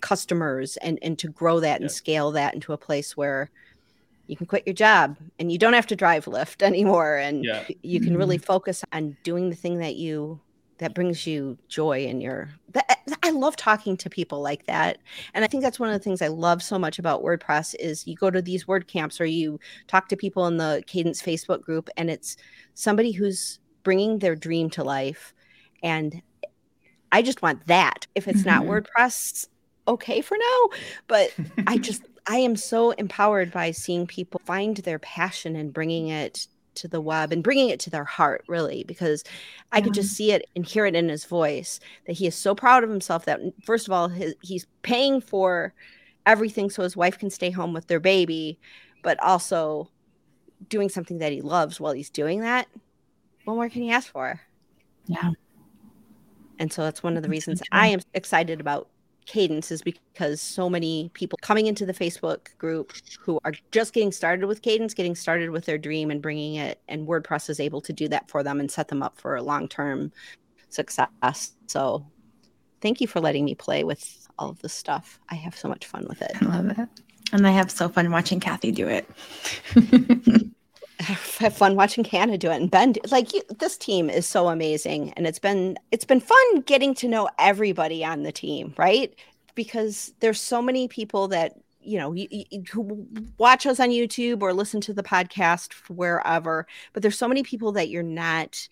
customers 0.00 0.76
and 0.78 0.98
and 1.02 1.18
to 1.18 1.28
grow 1.28 1.60
that 1.60 1.80
and 1.80 1.90
scale 1.90 2.32
that 2.32 2.54
into 2.54 2.72
a 2.72 2.78
place 2.78 3.16
where 3.16 3.50
you 4.26 4.36
can 4.36 4.46
quit 4.46 4.66
your 4.66 4.74
job 4.74 5.16
and 5.38 5.52
you 5.52 5.58
don't 5.58 5.74
have 5.74 5.86
to 5.86 5.96
drive 5.96 6.24
Lyft 6.24 6.62
anymore 6.62 7.16
and 7.16 7.44
yeah. 7.44 7.64
you 7.82 8.00
can 8.00 8.16
really 8.16 8.36
mm-hmm. 8.36 8.44
focus 8.44 8.84
on 8.92 9.16
doing 9.22 9.50
the 9.50 9.56
thing 9.56 9.78
that 9.78 9.96
you 9.96 10.40
that 10.78 10.94
brings 10.94 11.26
you 11.26 11.56
joy 11.68 12.04
in 12.04 12.20
your 12.20 12.50
that, 12.72 12.98
I 13.22 13.30
love 13.30 13.56
talking 13.56 13.96
to 13.96 14.10
people 14.10 14.42
like 14.42 14.66
that. 14.66 14.98
And 15.32 15.44
I 15.44 15.48
think 15.48 15.62
that's 15.62 15.80
one 15.80 15.88
of 15.88 15.94
the 15.94 16.02
things 16.02 16.20
I 16.20 16.28
love 16.28 16.62
so 16.62 16.78
much 16.78 16.98
about 16.98 17.22
WordPress 17.22 17.74
is 17.78 18.06
you 18.06 18.14
go 18.14 18.30
to 18.30 18.42
these 18.42 18.68
word 18.68 18.86
camps 18.88 19.20
or 19.20 19.24
you 19.24 19.58
talk 19.86 20.08
to 20.08 20.16
people 20.16 20.46
in 20.46 20.58
the 20.58 20.82
Kadence 20.86 21.22
Facebook 21.22 21.62
group 21.62 21.88
and 21.96 22.10
it's 22.10 22.36
somebody 22.74 23.12
who's 23.12 23.58
bringing 23.84 24.18
their 24.18 24.36
dream 24.36 24.68
to 24.70 24.84
life 24.84 25.32
and 25.82 26.20
I 27.12 27.22
just 27.22 27.42
want 27.42 27.66
that. 27.66 28.06
If 28.14 28.28
it's 28.28 28.42
mm-hmm. 28.42 28.66
not 28.66 28.84
WordPress, 28.98 29.48
okay 29.88 30.20
for 30.20 30.36
now. 30.36 30.76
But 31.06 31.34
I 31.66 31.78
just, 31.78 32.02
I 32.26 32.38
am 32.38 32.56
so 32.56 32.90
empowered 32.92 33.52
by 33.52 33.70
seeing 33.70 34.06
people 34.06 34.40
find 34.44 34.76
their 34.78 34.98
passion 34.98 35.56
and 35.56 35.72
bringing 35.72 36.08
it 36.08 36.48
to 36.76 36.88
the 36.88 37.00
web 37.00 37.32
and 37.32 37.42
bringing 37.42 37.70
it 37.70 37.80
to 37.80 37.90
their 37.90 38.04
heart, 38.04 38.44
really, 38.48 38.84
because 38.84 39.24
I 39.72 39.80
could 39.80 39.94
just 39.94 40.14
see 40.14 40.32
it 40.32 40.46
and 40.54 40.64
hear 40.64 40.86
it 40.86 40.94
in 40.94 41.08
his 41.08 41.24
voice 41.24 41.80
that 42.06 42.14
he 42.14 42.26
is 42.26 42.34
so 42.34 42.54
proud 42.54 42.84
of 42.84 42.90
himself 42.90 43.24
that, 43.24 43.40
first 43.64 43.86
of 43.86 43.92
all, 43.92 44.08
his, 44.08 44.34
he's 44.42 44.66
paying 44.82 45.20
for 45.20 45.72
everything 46.26 46.70
so 46.70 46.82
his 46.82 46.96
wife 46.96 47.18
can 47.18 47.30
stay 47.30 47.50
home 47.50 47.72
with 47.72 47.86
their 47.86 48.00
baby, 48.00 48.58
but 49.02 49.22
also 49.22 49.90
doing 50.68 50.88
something 50.88 51.18
that 51.18 51.32
he 51.32 51.40
loves 51.40 51.80
while 51.80 51.92
he's 51.92 52.10
doing 52.10 52.40
that. 52.40 52.66
What 53.44 53.54
more 53.54 53.68
can 53.68 53.82
he 53.82 53.90
ask 53.90 54.10
for? 54.10 54.40
Yeah. 55.06 55.30
And 56.58 56.72
so 56.72 56.82
that's 56.82 57.02
one 57.02 57.16
of 57.16 57.22
the 57.22 57.28
reasons 57.28 57.62
I 57.70 57.88
am 57.88 58.00
excited 58.14 58.60
about 58.60 58.88
Kadence 59.26 59.70
is 59.70 59.82
because 59.82 60.40
so 60.40 60.70
many 60.70 61.10
people 61.14 61.38
coming 61.42 61.66
into 61.66 61.84
the 61.84 61.92
Facebook 61.92 62.56
group 62.58 62.92
who 63.20 63.40
are 63.44 63.52
just 63.72 63.92
getting 63.92 64.12
started 64.12 64.46
with 64.46 64.62
kadence, 64.62 64.94
getting 64.94 65.14
started 65.14 65.50
with 65.50 65.64
their 65.66 65.78
dream 65.78 66.10
and 66.10 66.22
bringing 66.22 66.54
it, 66.54 66.80
and 66.88 67.06
WordPress 67.08 67.50
is 67.50 67.60
able 67.60 67.80
to 67.82 67.92
do 67.92 68.08
that 68.08 68.30
for 68.30 68.42
them 68.42 68.60
and 68.60 68.70
set 68.70 68.88
them 68.88 69.02
up 69.02 69.18
for 69.20 69.36
a 69.36 69.42
long 69.42 69.68
term 69.68 70.12
success. 70.68 71.08
So, 71.66 72.06
thank 72.80 73.00
you 73.00 73.06
for 73.06 73.20
letting 73.20 73.44
me 73.44 73.54
play 73.54 73.84
with 73.84 74.28
all 74.38 74.50
of 74.50 74.60
this 74.60 74.72
stuff. 74.72 75.18
I 75.28 75.34
have 75.34 75.56
so 75.56 75.68
much 75.68 75.86
fun 75.86 76.06
with 76.08 76.22
it. 76.22 76.32
I 76.40 76.44
love 76.44 76.78
it. 76.78 76.88
And 77.32 77.46
I 77.46 77.50
have 77.50 77.70
so 77.70 77.88
fun 77.88 78.10
watching 78.10 78.40
Kathy 78.40 78.70
do 78.70 78.88
it. 78.88 79.08
have 81.00 81.54
fun 81.54 81.76
watching 81.76 82.04
Hannah 82.04 82.38
do 82.38 82.50
it 82.50 82.56
and 82.56 82.70
Ben. 82.70 82.92
Do, 82.92 83.00
like 83.10 83.34
you, 83.34 83.42
this 83.58 83.76
team 83.76 84.08
is 84.08 84.26
so 84.26 84.48
amazing, 84.48 85.12
and 85.12 85.26
it's 85.26 85.38
been 85.38 85.76
it's 85.92 86.04
been 86.04 86.20
fun 86.20 86.60
getting 86.62 86.94
to 86.94 87.08
know 87.08 87.28
everybody 87.38 88.04
on 88.04 88.22
the 88.22 88.32
team, 88.32 88.74
right? 88.78 89.14
Because 89.54 90.14
there's 90.20 90.40
so 90.40 90.62
many 90.62 90.88
people 90.88 91.28
that 91.28 91.54
you 91.82 91.98
know 91.98 92.14
you, 92.14 92.28
you, 92.30 92.62
who 92.72 93.06
watch 93.36 93.66
us 93.66 93.78
on 93.78 93.90
YouTube 93.90 94.40
or 94.40 94.54
listen 94.54 94.80
to 94.82 94.94
the 94.94 95.02
podcast 95.02 95.74
wherever, 95.90 96.66
but 96.94 97.02
there's 97.02 97.18
so 97.18 97.28
many 97.28 97.42
people 97.42 97.72
that 97.72 97.90
you're 97.90 98.02
not 98.02 98.66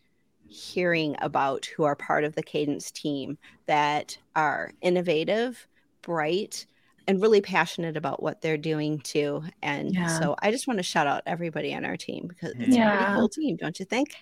hearing 0.49 1.17
about 1.21 1.67
who 1.67 1.85
are 1.85 1.97
part 1.97 2.25
of 2.25 2.35
the 2.37 2.43
Kadence 2.43 2.91
team 2.91 3.37
that 3.67 4.17
are 4.35 4.73
innovative, 4.81 5.67
bright, 6.01 6.65
and 7.07 7.21
really 7.21 7.41
passionate 7.41 7.97
about 7.97 8.23
what 8.23 8.41
they're 8.41 8.57
doing 8.57 8.99
too. 9.01 9.43
And 9.63 9.95
yeah. 9.95 10.19
so 10.19 10.37
I 10.41 10.51
just 10.51 10.67
want 10.67 10.79
to 10.79 10.83
shout 10.83 11.07
out 11.07 11.23
everybody 11.27 11.75
on 11.75 11.85
our 11.85 11.97
team 11.97 12.27
because 12.29 12.53
it's 12.59 12.77
yeah. 12.77 12.93
a 12.93 12.97
pretty 12.99 13.15
cool 13.15 13.29
team, 13.29 13.57
don't 13.57 13.79
you 13.79 13.85
think? 13.85 14.17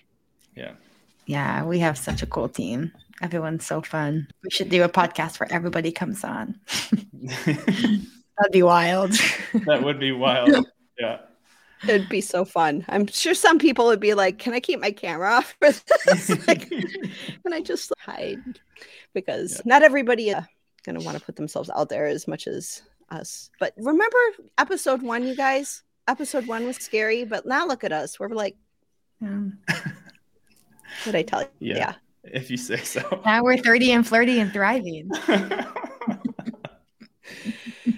Yeah. 0.55 0.73
Yeah, 1.25 1.63
we 1.63 1.79
have 1.79 1.97
such 1.97 2.21
a 2.21 2.25
cool 2.25 2.49
team. 2.49 2.91
Everyone's 3.21 3.65
so 3.65 3.81
fun. 3.81 4.27
We 4.43 4.49
should 4.49 4.69
do 4.69 4.83
a 4.83 4.89
podcast 4.89 5.39
where 5.39 5.51
everybody 5.51 5.91
comes 5.91 6.23
on. 6.23 6.59
That'd 7.45 8.51
be 8.51 8.63
wild. 8.63 9.11
that 9.65 9.83
would 9.83 9.99
be 9.99 10.11
wild. 10.11 10.67
Yeah. 10.99 11.21
It'd 11.85 12.07
be 12.07 12.21
so 12.21 12.45
fun. 12.45 12.85
I'm 12.87 13.07
sure 13.07 13.33
some 13.33 13.57
people 13.57 13.85
would 13.87 13.99
be 13.99 14.13
like, 14.13 14.37
"Can 14.37 14.53
I 14.53 14.59
keep 14.59 14.79
my 14.79 14.91
camera 14.91 15.31
off 15.31 15.55
for 15.59 15.71
this? 15.71 16.29
like, 16.47 16.69
can 16.69 17.51
I 17.51 17.61
just 17.61 17.91
hide?" 17.97 18.39
Because 19.15 19.55
yeah. 19.55 19.61
not 19.65 19.81
everybody 19.81 20.31
uh, 20.31 20.43
going 20.83 20.97
to 20.97 21.05
want 21.05 21.17
to 21.17 21.23
put 21.23 21.35
themselves 21.35 21.69
out 21.75 21.89
there 21.89 22.05
as 22.05 22.27
much 22.27 22.47
as 22.47 22.83
us. 23.09 23.49
But 23.59 23.73
remember 23.77 24.17
episode 24.57 25.01
one, 25.01 25.25
you 25.25 25.35
guys? 25.35 25.83
Episode 26.07 26.47
one 26.47 26.65
was 26.65 26.77
scary, 26.77 27.23
but 27.23 27.45
now 27.45 27.65
look 27.65 27.83
at 27.83 27.91
us. 27.91 28.19
We're 28.19 28.29
like, 28.29 28.55
yeah. 29.21 29.41
what 31.05 31.15
I 31.15 31.23
tell 31.23 31.41
you? 31.41 31.47
Yeah. 31.59 31.77
yeah. 31.77 31.93
If 32.25 32.49
you 32.49 32.57
say 32.57 32.77
so. 32.77 33.21
Now 33.25 33.43
we're 33.43 33.57
30 33.57 33.91
and 33.91 34.07
flirty 34.07 34.39
and 34.39 34.51
thriving. 34.51 35.09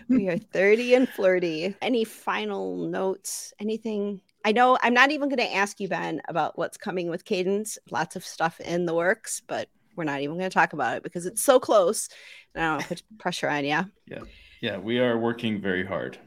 we 0.10 0.30
are 0.30 0.38
30 0.38 0.96
and 0.96 1.10
flirty. 1.10 1.76
Any 1.82 2.04
final 2.04 2.78
notes? 2.78 3.54
Anything? 3.60 4.22
I 4.44 4.52
know 4.52 4.78
I'm 4.82 4.94
not 4.94 5.12
even 5.12 5.30
going 5.30 5.38
to 5.38 5.56
ask 5.56 5.80
you, 5.80 5.88
Ben, 5.88 6.22
about 6.28 6.58
what's 6.58 6.78
coming 6.78 7.10
with 7.10 7.26
Kadence. 7.26 7.78
Lots 7.92 8.16
of 8.16 8.26
stuff 8.26 8.60
in 8.60 8.86
the 8.86 8.94
works, 8.94 9.42
but 9.46 9.70
we're 9.96 10.04
not 10.04 10.22
even 10.22 10.38
going 10.38 10.50
to 10.50 10.54
talk 10.54 10.74
about 10.74 10.98
it 10.98 11.04
because 11.04 11.26
it's 11.26 11.42
so 11.42 11.60
close. 11.60 12.10
And 12.54 12.64
I 12.64 12.78
don't 12.78 12.88
put 12.88 13.04
pressure 13.20 13.50
on 13.50 13.64
you. 13.64 13.82
Yeah. 14.06 14.20
Yeah. 14.62 14.78
We 14.78 15.00
are 15.00 15.18
working 15.18 15.62
very 15.62 15.86
hard. 15.86 16.18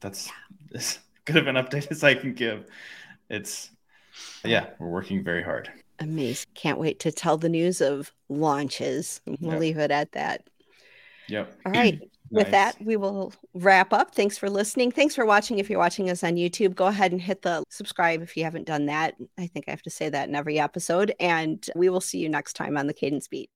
That's 0.00 0.26
yeah. 0.26 0.78
as 0.78 0.98
good 1.24 1.36
of 1.36 1.46
an 1.46 1.56
update 1.56 1.90
as 1.90 2.04
I 2.04 2.14
can 2.14 2.34
give. 2.34 2.66
It's, 3.28 3.70
yeah, 4.44 4.70
we're 4.78 4.88
working 4.88 5.22
very 5.22 5.42
hard. 5.42 5.70
Amazing. 6.00 6.48
Can't 6.54 6.78
wait 6.78 7.00
to 7.00 7.12
tell 7.12 7.36
the 7.36 7.48
news 7.48 7.80
of 7.80 8.12
launches. 8.28 9.20
We'll 9.26 9.52
yep. 9.52 9.60
leave 9.60 9.78
it 9.78 9.90
at 9.90 10.12
that. 10.12 10.44
Yep. 11.28 11.58
All 11.66 11.72
right. 11.72 12.00
With 12.30 12.50
that, 12.50 12.76
we 12.80 12.96
will 12.96 13.32
wrap 13.54 13.92
up. 13.92 14.14
Thanks 14.14 14.36
for 14.36 14.50
listening. 14.50 14.90
Thanks 14.90 15.14
for 15.14 15.24
watching. 15.24 15.58
If 15.58 15.70
you're 15.70 15.78
watching 15.78 16.10
us 16.10 16.22
on 16.22 16.34
YouTube, 16.34 16.74
go 16.74 16.86
ahead 16.86 17.12
and 17.12 17.20
hit 17.20 17.42
the 17.42 17.64
subscribe 17.70 18.22
if 18.22 18.36
you 18.36 18.44
haven't 18.44 18.66
done 18.66 18.86
that. 18.86 19.14
I 19.38 19.46
think 19.46 19.66
I 19.68 19.70
have 19.70 19.82
to 19.82 19.90
say 19.90 20.08
that 20.08 20.28
in 20.28 20.34
every 20.34 20.58
episode. 20.58 21.14
And 21.20 21.64
we 21.74 21.88
will 21.88 22.00
see 22.00 22.18
you 22.18 22.28
next 22.28 22.54
time 22.54 22.76
on 22.76 22.86
the 22.86 22.94
Kadence 22.94 23.28
Beat. 23.28 23.50